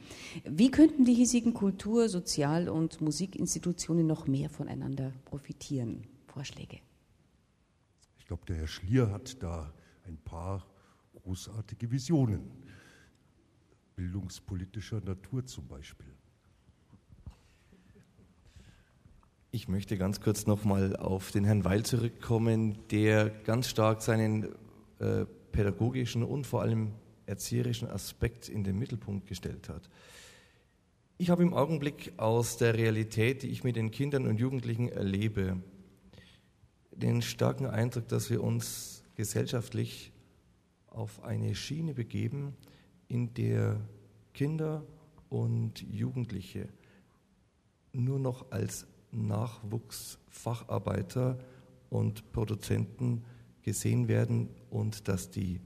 [0.45, 6.03] Wie könnten die hiesigen Kultur-, Sozial- und Musikinstitutionen noch mehr voneinander profitieren?
[6.27, 6.77] Vorschläge.
[8.19, 9.73] Ich glaube, der Herr Schlier hat da
[10.05, 10.63] ein paar
[11.23, 12.51] großartige Visionen.
[13.95, 16.13] Bildungspolitischer Natur zum Beispiel.
[19.49, 24.49] Ich möchte ganz kurz nochmal auf den Herrn Weil zurückkommen, der ganz stark seinen
[24.99, 26.93] äh, pädagogischen und vor allem
[27.25, 29.89] erzieherischen Aspekt in den Mittelpunkt gestellt hat.
[31.17, 35.61] Ich habe im Augenblick aus der Realität, die ich mit den Kindern und Jugendlichen erlebe,
[36.91, 40.11] den starken Eindruck, dass wir uns gesellschaftlich
[40.87, 42.55] auf eine Schiene begeben,
[43.07, 43.79] in der
[44.33, 44.85] Kinder
[45.29, 46.69] und Jugendliche
[47.91, 51.39] nur noch als Nachwuchsfacharbeiter
[51.89, 53.25] und Produzenten
[53.61, 55.61] gesehen werden und dass die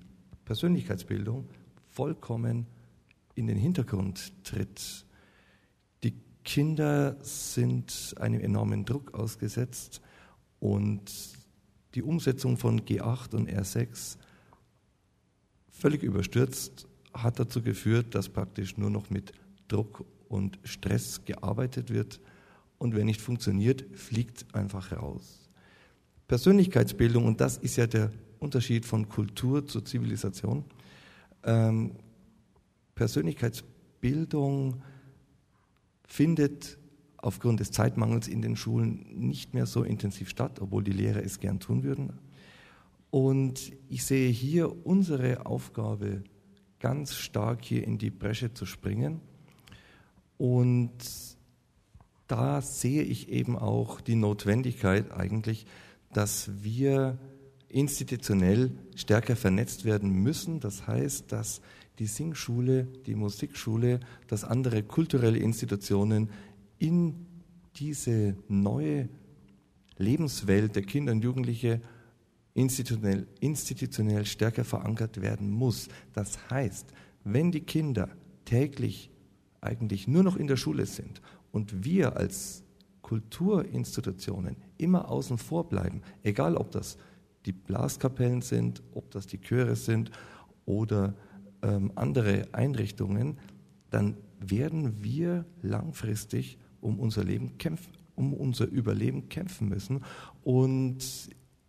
[0.46, 1.48] Persönlichkeitsbildung
[1.90, 2.68] vollkommen
[3.36, 5.06] in den Hintergrund tritt.
[6.04, 10.02] Die Kinder sind einem enormen Druck ausgesetzt
[10.60, 11.12] und
[11.96, 14.18] die Umsetzung von G8 und R6
[15.70, 19.34] völlig überstürzt hat dazu geführt, dass praktisch nur noch mit
[19.68, 22.20] Druck und Stress gearbeitet wird
[22.80, 25.50] und wer nicht funktioniert, fliegt einfach raus.
[26.28, 28.12] Persönlichkeitsbildung, und das ist ja der
[28.44, 30.66] Unterschied von Kultur zur Zivilisation,
[31.44, 31.96] ähm,
[32.96, 34.82] Persönlichkeitsbildung
[36.06, 36.78] findet
[37.18, 41.40] aufgrund des Zeitmangels in den Schulen nicht mehr so intensiv statt, obwohl die Lehrer es
[41.40, 42.14] gern tun würden.
[43.10, 46.24] Und ich sehe hier unsere Aufgabe,
[46.80, 49.22] ganz stark hier in die Bresche zu springen.
[50.38, 50.92] Und
[52.28, 55.66] da sehe ich eben auch die Notwendigkeit eigentlich,
[56.12, 57.18] dass wir
[57.74, 60.60] institutionell stärker vernetzt werden müssen.
[60.60, 61.62] Das heißt, dass
[62.00, 66.30] die Singschule, die Musikschule, dass andere kulturelle Institutionen
[66.80, 67.26] in
[67.76, 69.10] diese neue
[69.98, 71.82] Lebenswelt der Kinder und Jugendliche
[72.54, 75.88] institutionell, institutionell stärker verankert werden muss.
[76.14, 76.88] Das heißt,
[77.24, 78.10] wenn die Kinder
[78.46, 79.10] täglich
[79.62, 81.22] eigentlich nur noch in der Schule sind
[81.52, 82.64] und wir als
[83.02, 86.98] Kulturinstitutionen immer außen vor bleiben, egal ob das
[87.46, 90.12] die Blaskapellen sind, ob das die Chöre sind
[90.66, 91.14] oder
[91.62, 93.38] ähm, andere Einrichtungen,
[93.90, 100.04] dann werden wir langfristig um unser Leben kämpfen, um unser Überleben kämpfen müssen.
[100.44, 101.00] Und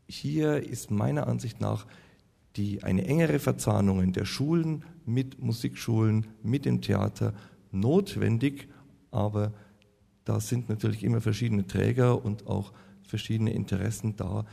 [0.08, 1.86] hier ist meiner Ansicht nach
[2.56, 7.34] die, eine engere Verzahnung der Schulen mit Musikschulen, mit dem Theater
[7.72, 8.68] notwendig,
[9.10, 9.52] aber
[10.24, 12.72] da sind natürlich immer verschiedene Träger und auch
[13.02, 14.46] verschiedene Interessen da.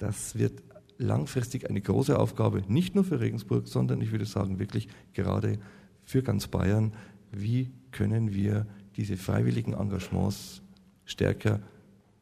[0.00, 0.62] Das wird
[0.96, 5.58] langfristig eine große Aufgabe, nicht nur für Regensburg, sondern ich würde sagen wirklich gerade
[6.04, 6.94] für ganz Bayern.
[7.30, 10.62] Wie können wir diese freiwilligen Engagements
[11.04, 11.60] stärker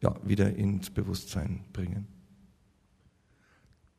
[0.02, 2.08] ja, wieder ins Bewusstsein bringen?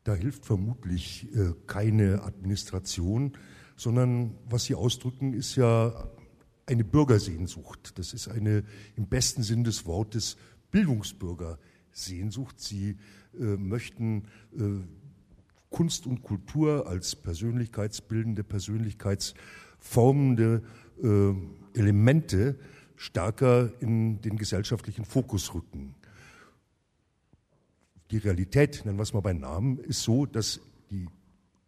[0.04, 3.32] Da hilft vermutlich äh, keine Administration,
[3.76, 6.06] sondern was Sie ausdrücken, ist ja
[6.66, 7.98] eine Bürgersehnsucht.
[7.98, 8.62] Das ist eine
[8.94, 10.36] im besten Sinn des Wortes
[10.70, 12.60] Bildungsbürgersehnsucht.
[12.60, 12.98] Sie
[13.32, 14.24] möchten
[14.56, 14.80] äh,
[15.70, 20.62] Kunst und Kultur als persönlichkeitsbildende, persönlichkeitsformende
[21.02, 21.32] äh,
[21.78, 22.58] Elemente
[22.96, 25.94] stärker in den gesellschaftlichen Fokus rücken.
[28.10, 30.60] Die Realität, nennen wir es mal beim Namen, ist so, dass
[30.90, 31.06] die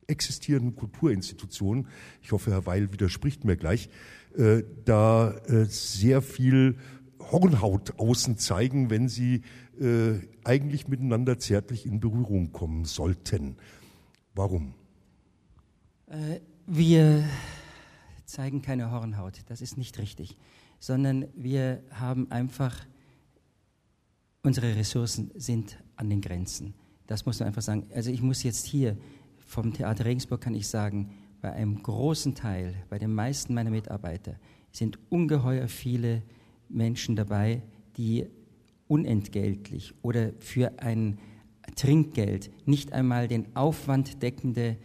[0.08, 1.86] existierenden Kulturinstitutionen,
[2.20, 3.88] ich hoffe, Herr Weil widerspricht mir gleich,
[4.36, 6.76] äh, da äh, sehr viel
[7.20, 9.42] Hornhaut außen zeigen, wenn sie
[9.80, 13.56] äh, eigentlich miteinander zärtlich in Berührung kommen sollten.
[14.34, 14.74] Warum?
[16.06, 17.24] Äh, wir
[18.24, 20.36] zeigen keine Hornhaut, das ist nicht richtig,
[20.78, 22.86] sondern wir haben einfach,
[24.42, 26.74] unsere Ressourcen sind an den Grenzen.
[27.06, 27.86] Das muss man einfach sagen.
[27.94, 28.96] Also ich muss jetzt hier
[29.38, 34.36] vom Theater Regensburg kann ich sagen, bei einem großen Teil, bei den meisten meiner Mitarbeiter
[34.70, 36.22] sind ungeheuer viele
[36.68, 37.62] Menschen dabei,
[37.96, 38.26] die
[38.93, 41.18] unentgeltlich oder für ein
[41.76, 44.76] Trinkgeld nicht einmal den Aufwand deckende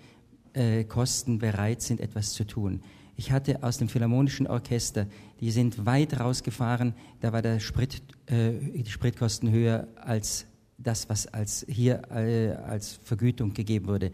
[0.53, 2.79] äh, Kosten bereit sind, etwas zu tun.
[3.17, 5.07] Ich hatte aus dem Philharmonischen Orchester,
[5.41, 10.45] die sind weit rausgefahren, da war der Sprit, äh, die Spritkosten höher als
[10.77, 14.11] das, was als hier äh, als Vergütung gegeben wurde.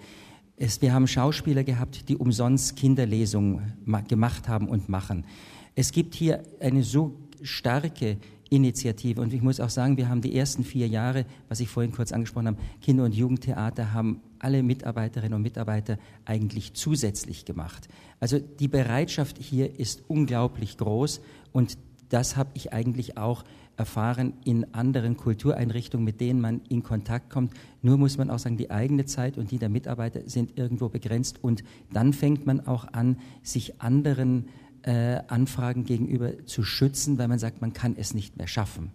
[0.58, 3.74] Es, wir haben Schauspieler gehabt, die umsonst Kinderlesungen
[4.08, 5.26] gemacht haben und machen.
[5.76, 8.18] Es gibt hier eine so starke
[8.54, 9.20] Initiative.
[9.20, 12.12] Und ich muss auch sagen, wir haben die ersten vier Jahre, was ich vorhin kurz
[12.12, 17.88] angesprochen habe, Kinder- und Jugendtheater haben alle Mitarbeiterinnen und Mitarbeiter eigentlich zusätzlich gemacht.
[18.20, 21.78] Also die Bereitschaft hier ist unglaublich groß und
[22.10, 23.44] das habe ich eigentlich auch
[23.76, 27.54] erfahren in anderen Kultureinrichtungen, mit denen man in Kontakt kommt.
[27.82, 31.44] Nur muss man auch sagen, die eigene Zeit und die der Mitarbeiter sind irgendwo begrenzt
[31.44, 34.46] und dann fängt man auch an, sich anderen
[34.84, 38.92] äh, Anfragen gegenüber zu schützen, weil man sagt, man kann es nicht mehr schaffen.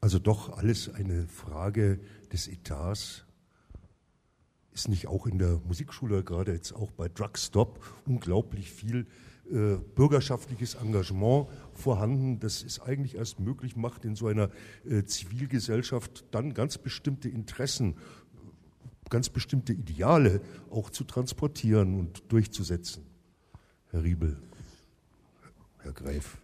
[0.00, 1.98] Also doch alles eine Frage
[2.32, 3.24] des Etats.
[4.72, 9.06] Ist nicht auch in der Musikschule, gerade jetzt auch bei Drugstop, unglaublich viel
[9.50, 14.50] äh, bürgerschaftliches Engagement vorhanden, das es eigentlich erst möglich macht, in so einer
[14.88, 17.96] äh, Zivilgesellschaft dann ganz bestimmte Interessen,
[19.10, 23.07] ganz bestimmte Ideale auch zu transportieren und durchzusetzen.
[23.90, 24.36] Herr Riebel,
[25.78, 26.36] Herr Greif.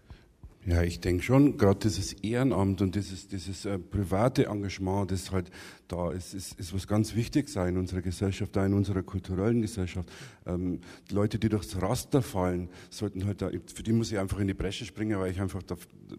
[0.66, 5.50] Ja, ich denke schon, gerade dieses Ehrenamt und dieses, dieses äh, private Engagement, das halt
[5.88, 10.10] da ist, ist, ist was ganz Wichtiges in unserer Gesellschaft, da in unserer kulturellen Gesellschaft.
[10.46, 10.80] Ähm,
[11.10, 14.46] die Leute, die durchs Raster fallen, sollten halt da, für die muss ich einfach in
[14.46, 15.76] die Bresche springen, weil ich einfach da,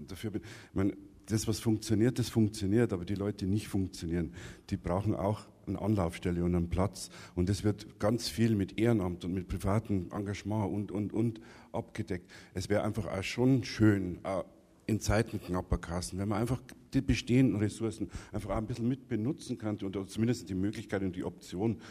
[0.07, 0.43] dafür bin.
[0.43, 0.93] Ich meine,
[1.25, 4.31] das, was funktioniert, das funktioniert, aber die Leute, die nicht funktionieren,
[4.69, 7.09] die brauchen auch eine Anlaufstelle und einen Platz.
[7.35, 11.41] Und das wird ganz viel mit Ehrenamt und mit privatem Engagement und, und, und
[11.71, 12.29] abgedeckt.
[12.53, 14.45] Es wäre einfach auch schon schön, auch
[14.87, 16.61] in Zeiten knapper Kassen, wenn man einfach
[16.93, 21.15] die bestehenden Ressourcen einfach auch ein bisschen mit benutzen könnte und zumindest die Möglichkeit und
[21.15, 21.81] die Option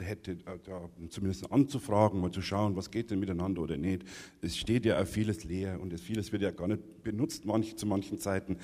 [0.00, 4.04] hätte, äh, da zumindest anzufragen, mal zu schauen, was geht denn miteinander oder nicht.
[4.40, 7.86] Es steht ja auch vieles leer und vieles wird ja gar nicht benutzt manch, zu
[7.86, 8.58] manchen Zeiten.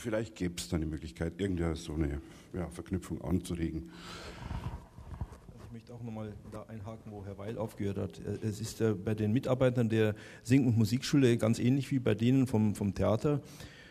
[0.00, 2.22] Vielleicht gäbe es da eine Möglichkeit, irgendwie so eine
[2.54, 3.90] ja, Verknüpfung anzuregen.
[5.66, 8.18] Ich möchte auch nochmal da einhaken, wo Herr Weil aufgehört hat.
[8.42, 12.46] Es ist äh, bei den Mitarbeitern der Sing- und Musikschule ganz ähnlich wie bei denen
[12.46, 13.42] vom, vom Theater.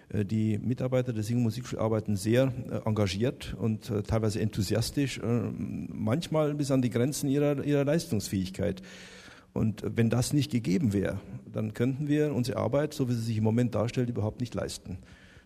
[0.09, 6.55] Äh, die Mitarbeiter der Sing- und Musikschule arbeiten sehr äh, engagiert und teilweise enthusiastisch, manchmal
[6.55, 8.81] bis an die Grenzen ihrer, ihrer Leistungsfähigkeit.
[9.53, 13.37] Und wenn das nicht gegeben wäre, dann könnten wir unsere Arbeit, so wie sie sich
[13.37, 14.97] im Moment darstellt, überhaupt nicht leisten.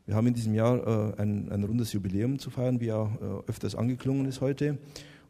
[0.05, 3.49] Wir haben in diesem Jahr äh, ein, ein rundes Jubiläum zu feiern, wie ja äh,
[3.49, 4.77] öfters angeklungen ist heute.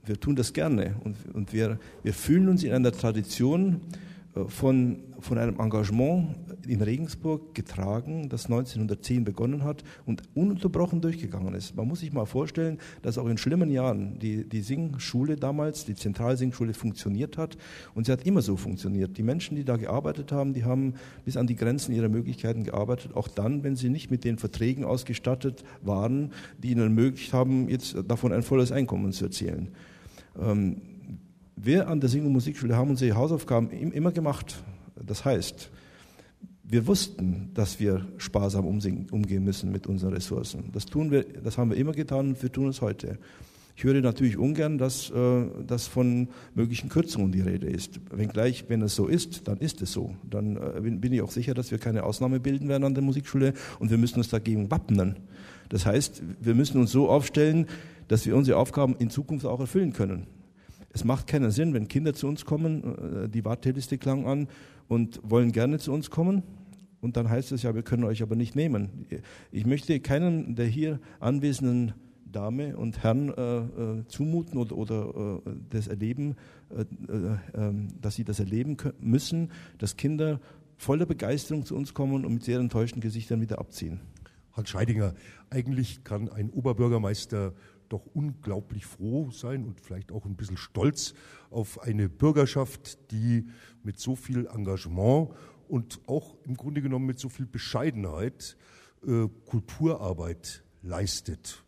[0.04, 3.82] Wir tun das gerne und, und wir, wir fühlen uns in einer Tradition
[4.48, 6.36] von, von einem Engagement
[6.68, 11.76] in Regensburg getragen, das 1910 begonnen hat und ununterbrochen durchgegangen ist.
[11.76, 15.94] Man muss sich mal vorstellen, dass auch in schlimmen Jahren die, die Singschule damals, die
[15.94, 17.58] Zentralsingschule funktioniert hat
[17.94, 19.18] und sie hat immer so funktioniert.
[19.18, 23.16] Die Menschen, die da gearbeitet haben, die haben bis an die Grenzen ihrer Möglichkeiten gearbeitet,
[23.16, 27.96] auch dann, wenn sie nicht mit den Verträgen ausgestattet waren, die ihnen ermöglicht haben, jetzt
[28.08, 29.70] davon ein volles Einkommen zu erzielen.
[30.42, 30.78] Ähm,
[31.56, 34.64] wir an der Sing- und Musikschule haben unsere Hausaufgaben immer gemacht.
[34.96, 35.70] Das heißt,
[36.64, 40.72] wir wussten, dass wir sparsam umgehen müssen mit unseren Ressourcen.
[40.72, 43.20] Das tun wir, das haben wir immer getan und wir tun es heute.
[43.76, 48.00] Ich höre natürlich ungern, dass, äh, dass von möglichen Kürzungen die Rede ist.
[48.12, 50.16] Wenngleich, wenn es so ist, dann ist es so.
[50.30, 53.54] Dann äh, bin ich auch sicher, dass wir keine Ausnahme bilden werden an der Musikschule
[53.80, 55.18] und wir müssen uns dagegen wappnen.
[55.70, 57.66] Das heißt, wir müssen uns so aufstellen,
[58.08, 60.28] dass wir unsere Aufgaben in Zukunft auch erfüllen können.
[60.94, 64.48] Es macht keinen Sinn, wenn Kinder zu uns kommen, äh, die Warteliste klang an
[64.88, 66.44] und wollen gerne zu uns kommen.
[67.02, 69.06] Und dann heißt es ja, wir können euch aber nicht nehmen.
[69.52, 71.94] Ich möchte keinen der hier anwesenden
[72.32, 76.36] Dame und Herren äh, äh, zumuten oder, oder äh, das erleben,
[76.70, 80.40] äh, äh, ähm, dass sie das erleben müssen, dass Kinder
[80.78, 84.00] voller Begeisterung zu uns kommen und mit sehr enttäuschten Gesichtern wieder abziehen.
[84.54, 85.14] Hans Scheidinger,
[85.50, 87.54] eigentlich kann ein Oberbürgermeister
[87.94, 91.14] doch unglaublich froh sein und vielleicht auch ein bisschen stolz
[91.50, 93.48] auf eine Bürgerschaft, die
[93.84, 95.30] mit so viel Engagement
[95.68, 98.58] und auch im Grunde genommen mit so viel Bescheidenheit
[99.08, 101.64] äh, Kulturarbeit leistet.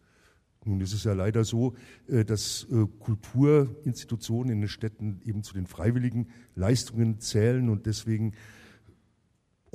[0.65, 1.75] Nun ist es ja leider so,
[2.07, 8.33] äh, dass äh, Kulturinstitutionen in den Städten eben zu den freiwilligen Leistungen zählen und deswegen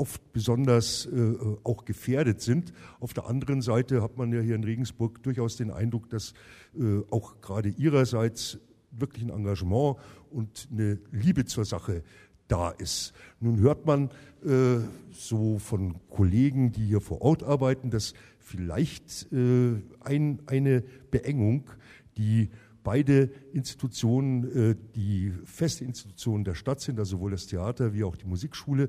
[0.00, 2.72] oft besonders äh, äh, auch gefährdet sind.
[2.98, 6.32] Auf der anderen Seite hat man ja hier in Regensburg durchaus den Eindruck, dass
[6.78, 8.58] äh, auch gerade ihrerseits
[8.90, 9.96] wirklich ein Engagement
[10.30, 12.02] und eine Liebe zur Sache
[12.48, 13.12] da ist.
[13.38, 14.10] Nun hört man
[14.44, 14.78] äh,
[15.12, 21.70] so von Kollegen, die hier vor Ort arbeiten, dass vielleicht äh, ein, eine Beengung,
[22.16, 22.50] die
[22.82, 28.16] beide Institutionen, äh, die feste Institutionen der Stadt sind, also sowohl das Theater wie auch
[28.16, 28.88] die Musikschule,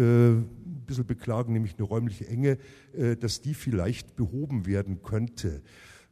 [0.00, 2.58] ein bisschen beklagen, nämlich eine räumliche Enge,
[2.92, 5.62] äh, dass die vielleicht behoben werden könnte.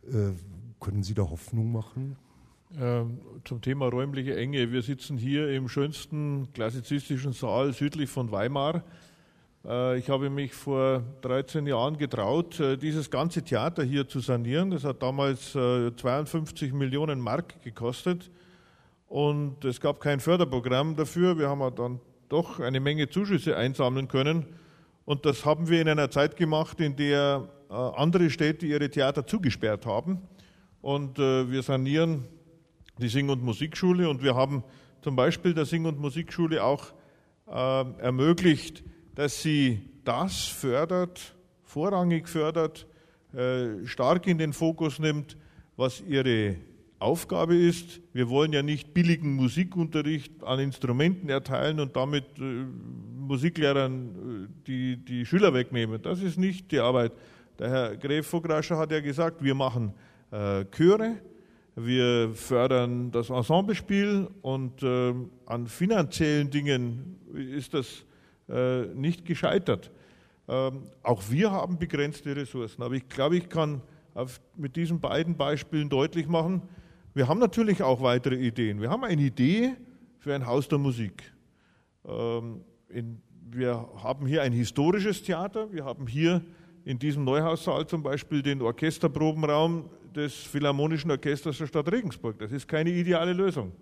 [0.06, 0.32] Äh,
[0.80, 2.16] können Sie da Hoffnung machen?
[2.78, 4.72] Ähm, zum Thema räumliche Enge.
[4.72, 8.82] Wir sitzen hier im schönsten klassizistischen Saal südlich von Weimar.
[9.96, 14.72] Ich habe mich vor 13 Jahren getraut, dieses ganze Theater hier zu sanieren.
[14.72, 18.28] Das hat damals 52 Millionen Mark gekostet
[19.06, 21.38] und es gab kein Förderprogramm dafür.
[21.38, 22.00] Wir haben dann
[22.32, 24.46] doch eine Menge Zuschüsse einsammeln können.
[25.04, 29.26] Und das haben wir in einer Zeit gemacht, in der äh, andere Städte ihre Theater
[29.26, 30.22] zugesperrt haben.
[30.80, 32.24] Und äh, wir sanieren
[32.98, 34.64] die Sing- und Musikschule und wir haben
[35.02, 36.86] zum Beispiel der Sing- und Musikschule auch
[37.48, 37.52] äh,
[38.00, 38.82] ermöglicht,
[39.14, 42.86] dass sie das fördert, vorrangig fördert,
[43.84, 45.38] stark in den Fokus nimmt,
[45.76, 46.56] was ihre
[47.02, 48.00] Aufgabe ist.
[48.12, 52.64] Wir wollen ja nicht billigen Musikunterricht an Instrumenten erteilen und damit äh,
[53.18, 56.00] Musiklehrern äh, die, die Schüler wegnehmen.
[56.02, 57.12] Das ist nicht die Arbeit.
[57.58, 59.92] Der Herr Gref Vograscher hat ja gesagt, wir machen
[60.30, 61.16] äh, Chöre,
[61.74, 65.14] wir fördern das Ensemblespiel und äh,
[65.46, 68.04] an finanziellen Dingen ist das
[68.48, 69.90] äh, nicht gescheitert.
[70.48, 73.80] Ähm, auch wir haben begrenzte Ressourcen, aber ich glaube, ich kann
[74.14, 76.62] auf, mit diesen beiden Beispielen deutlich machen,
[77.14, 78.80] wir haben natürlich auch weitere Ideen.
[78.80, 79.74] Wir haben eine Idee
[80.18, 81.22] für ein Haus der Musik.
[82.06, 82.62] Ähm,
[83.50, 85.70] wir haben hier ein historisches Theater.
[85.72, 86.42] Wir haben hier
[86.84, 92.38] in diesem Neuhaussaal zum Beispiel den Orchesterprobenraum des Philharmonischen Orchesters der Stadt Regensburg.
[92.38, 93.72] Das ist keine ideale Lösung.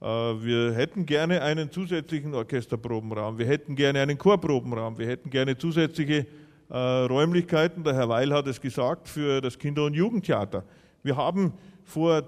[0.00, 3.38] Äh, wir hätten gerne einen zusätzlichen Orchesterprobenraum.
[3.38, 4.98] Wir hätten gerne einen Chorprobenraum.
[4.98, 6.26] Wir hätten gerne zusätzliche
[6.68, 7.82] äh, Räumlichkeiten.
[7.82, 10.64] Der Herr Weil hat es gesagt, für das Kinder- und Jugendtheater.
[11.02, 11.54] Wir haben
[11.84, 12.22] vor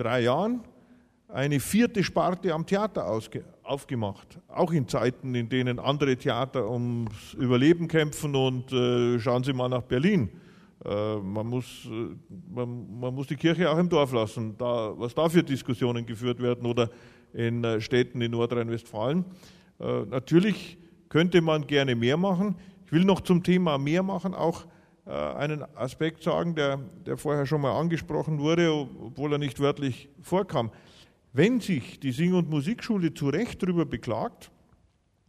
[0.00, 0.60] drei Jahren
[1.28, 3.06] eine vierte Sparte am Theater
[3.62, 4.38] aufgemacht.
[4.48, 9.68] Auch in Zeiten, in denen andere Theater ums Überleben kämpfen und äh, schauen Sie mal
[9.68, 10.30] nach Berlin.
[10.84, 12.16] Äh, man, muss, äh,
[12.52, 16.40] man, man, muss die Kirche auch im Dorf lassen, da, was da für Diskussionen geführt
[16.40, 16.88] werden oder
[17.34, 19.24] in äh, Städten in Nordrhein-Westfalen.
[20.10, 20.76] Natürlich
[21.08, 22.56] könnte man gerne mehr machen.
[22.84, 24.66] Ich will noch zum Thema mehr machen auch
[25.06, 30.70] einen Aspekt sagen, der, der vorher schon mal angesprochen wurde, obwohl er nicht wörtlich vorkam.
[31.32, 34.50] Wenn sich die Sing- und Musikschule zu Recht darüber beklagt,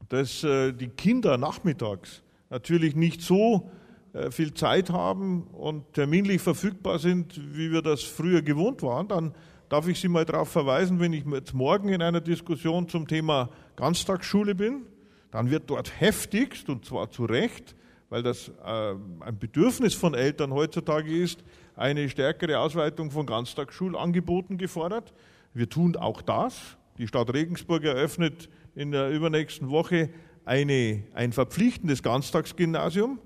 [0.09, 3.72] dass äh, die Kinder nachmittags natürlich nicht so
[4.13, 9.34] äh, viel Zeit haben und terminlich verfügbar sind, wie wir das früher gewohnt waren, dann
[9.69, 13.49] darf ich Sie mal darauf verweisen, wenn ich jetzt morgen in einer Diskussion zum Thema
[13.78, 14.86] Ganztagsschule bin,
[15.32, 17.76] dann wird dort heftigst, und zwar zu Recht,
[18.12, 21.43] weil das äh, ein Bedürfnis von Eltern heutzutage ist,
[21.78, 25.14] eine stärkere Ausweitung von Ganztagsschulangeboten gefordert.
[25.53, 26.78] Wir tun auch das.
[26.97, 30.09] Die Stadt Regensburg eröffnet in der übernächsten Woche
[30.43, 33.18] eine, ein verpflichtendes Ganztagsgymnasium.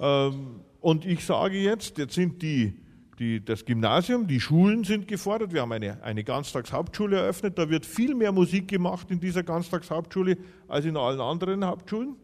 [0.00, 2.82] Ähm, und ich sage jetzt, jetzt sind die,
[3.20, 5.52] die, das Gymnasium, die Schulen sind gefordert.
[5.52, 7.56] Wir haben eine, eine Ganztagshauptschule eröffnet.
[7.58, 12.16] Da wird viel mehr Musik gemacht in dieser Ganztagshauptschule als in allen anderen Hauptschulen.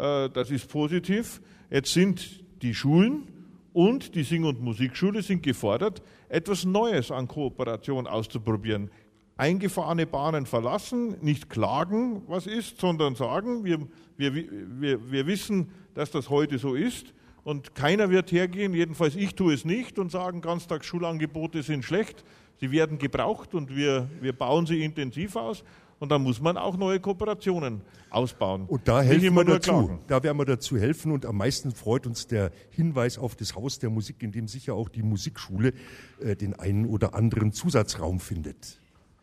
[0.00, 1.40] Äh, das ist positiv.
[1.70, 3.28] Jetzt sind die Schulen
[3.72, 8.90] und die Sing- und Musikschule sind gefordert, etwas Neues an Kooperation auszuprobieren.
[9.36, 13.78] Eingefahrene Bahnen verlassen, nicht klagen, was ist, sondern sagen, wir,
[14.16, 19.34] wir, wir, wir wissen, dass das heute so ist und keiner wird hergehen, jedenfalls ich
[19.34, 22.22] tue es nicht und sagen, Ganztagsschulangebote sind schlecht,
[22.58, 25.64] sie werden gebraucht und wir, wir bauen sie intensiv aus,
[26.00, 28.64] und dann muss man auch neue Kooperationen ausbauen.
[28.66, 29.98] Und da helfen wir dazu.
[30.08, 31.12] Da werden wir dazu helfen.
[31.12, 34.74] Und am meisten freut uns der Hinweis auf das Haus der Musik, in dem sicher
[34.74, 35.74] auch die Musikschule
[36.20, 38.80] äh, den einen oder anderen Zusatzraum findet.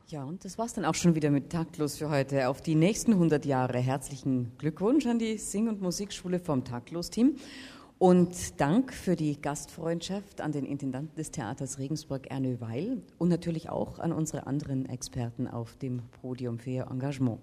[0.09, 2.47] Ja, und das war's dann auch schon wieder mit Taktlos für heute.
[2.47, 7.36] Auf die nächsten 100 Jahre herzlichen Glückwunsch an die Sing- und Musikschule vom Taktlos-Team.
[8.00, 13.70] Und Dank für die Gastfreundschaft an den Intendanten des Theaters Regensburg, Ernö Weil, und natürlich
[13.70, 17.39] auch an unsere anderen Experten auf dem Podium für ihr Engagement.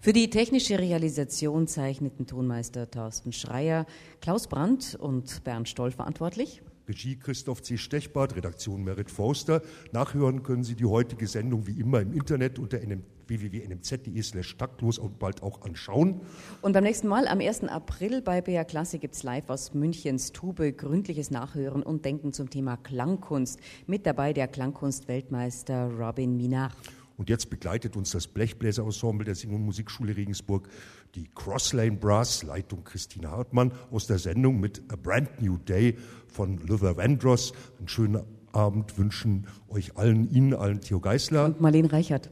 [0.00, 3.84] Für die technische Realisation zeichneten Tonmeister Thorsten Schreier,
[4.22, 6.62] Klaus Brandt und Bernd Stoll verantwortlich.
[6.88, 7.76] Regie Christoph C.
[7.76, 9.62] Stechbart, Redaktion Merit Forster.
[9.92, 15.18] Nachhören können Sie die heutige Sendung wie immer im Internet unter www.nmz.de slash taktlos und
[15.18, 16.22] bald auch anschauen.
[16.62, 17.64] Und beim nächsten Mal am 1.
[17.64, 22.48] April bei BR Klasse gibt es live aus Münchens Tube gründliches Nachhören und Denken zum
[22.48, 23.60] Thema Klangkunst.
[23.86, 26.74] Mit dabei der Klangkunst-Weltmeister Robin Minach.
[27.18, 30.68] Und jetzt begleitet uns das Blechbläserensemble der Sing- und Musikschule Regensburg,
[31.14, 35.96] die Crosslane Brass, Leitung Christine Hartmann, aus der Sendung mit A Brand New Day
[36.28, 37.52] von Luther Vandross.
[37.78, 41.44] Einen schönen Abend wünschen euch allen, Ihnen allen Theo Geisler.
[41.44, 42.30] Und Marlene Reichert.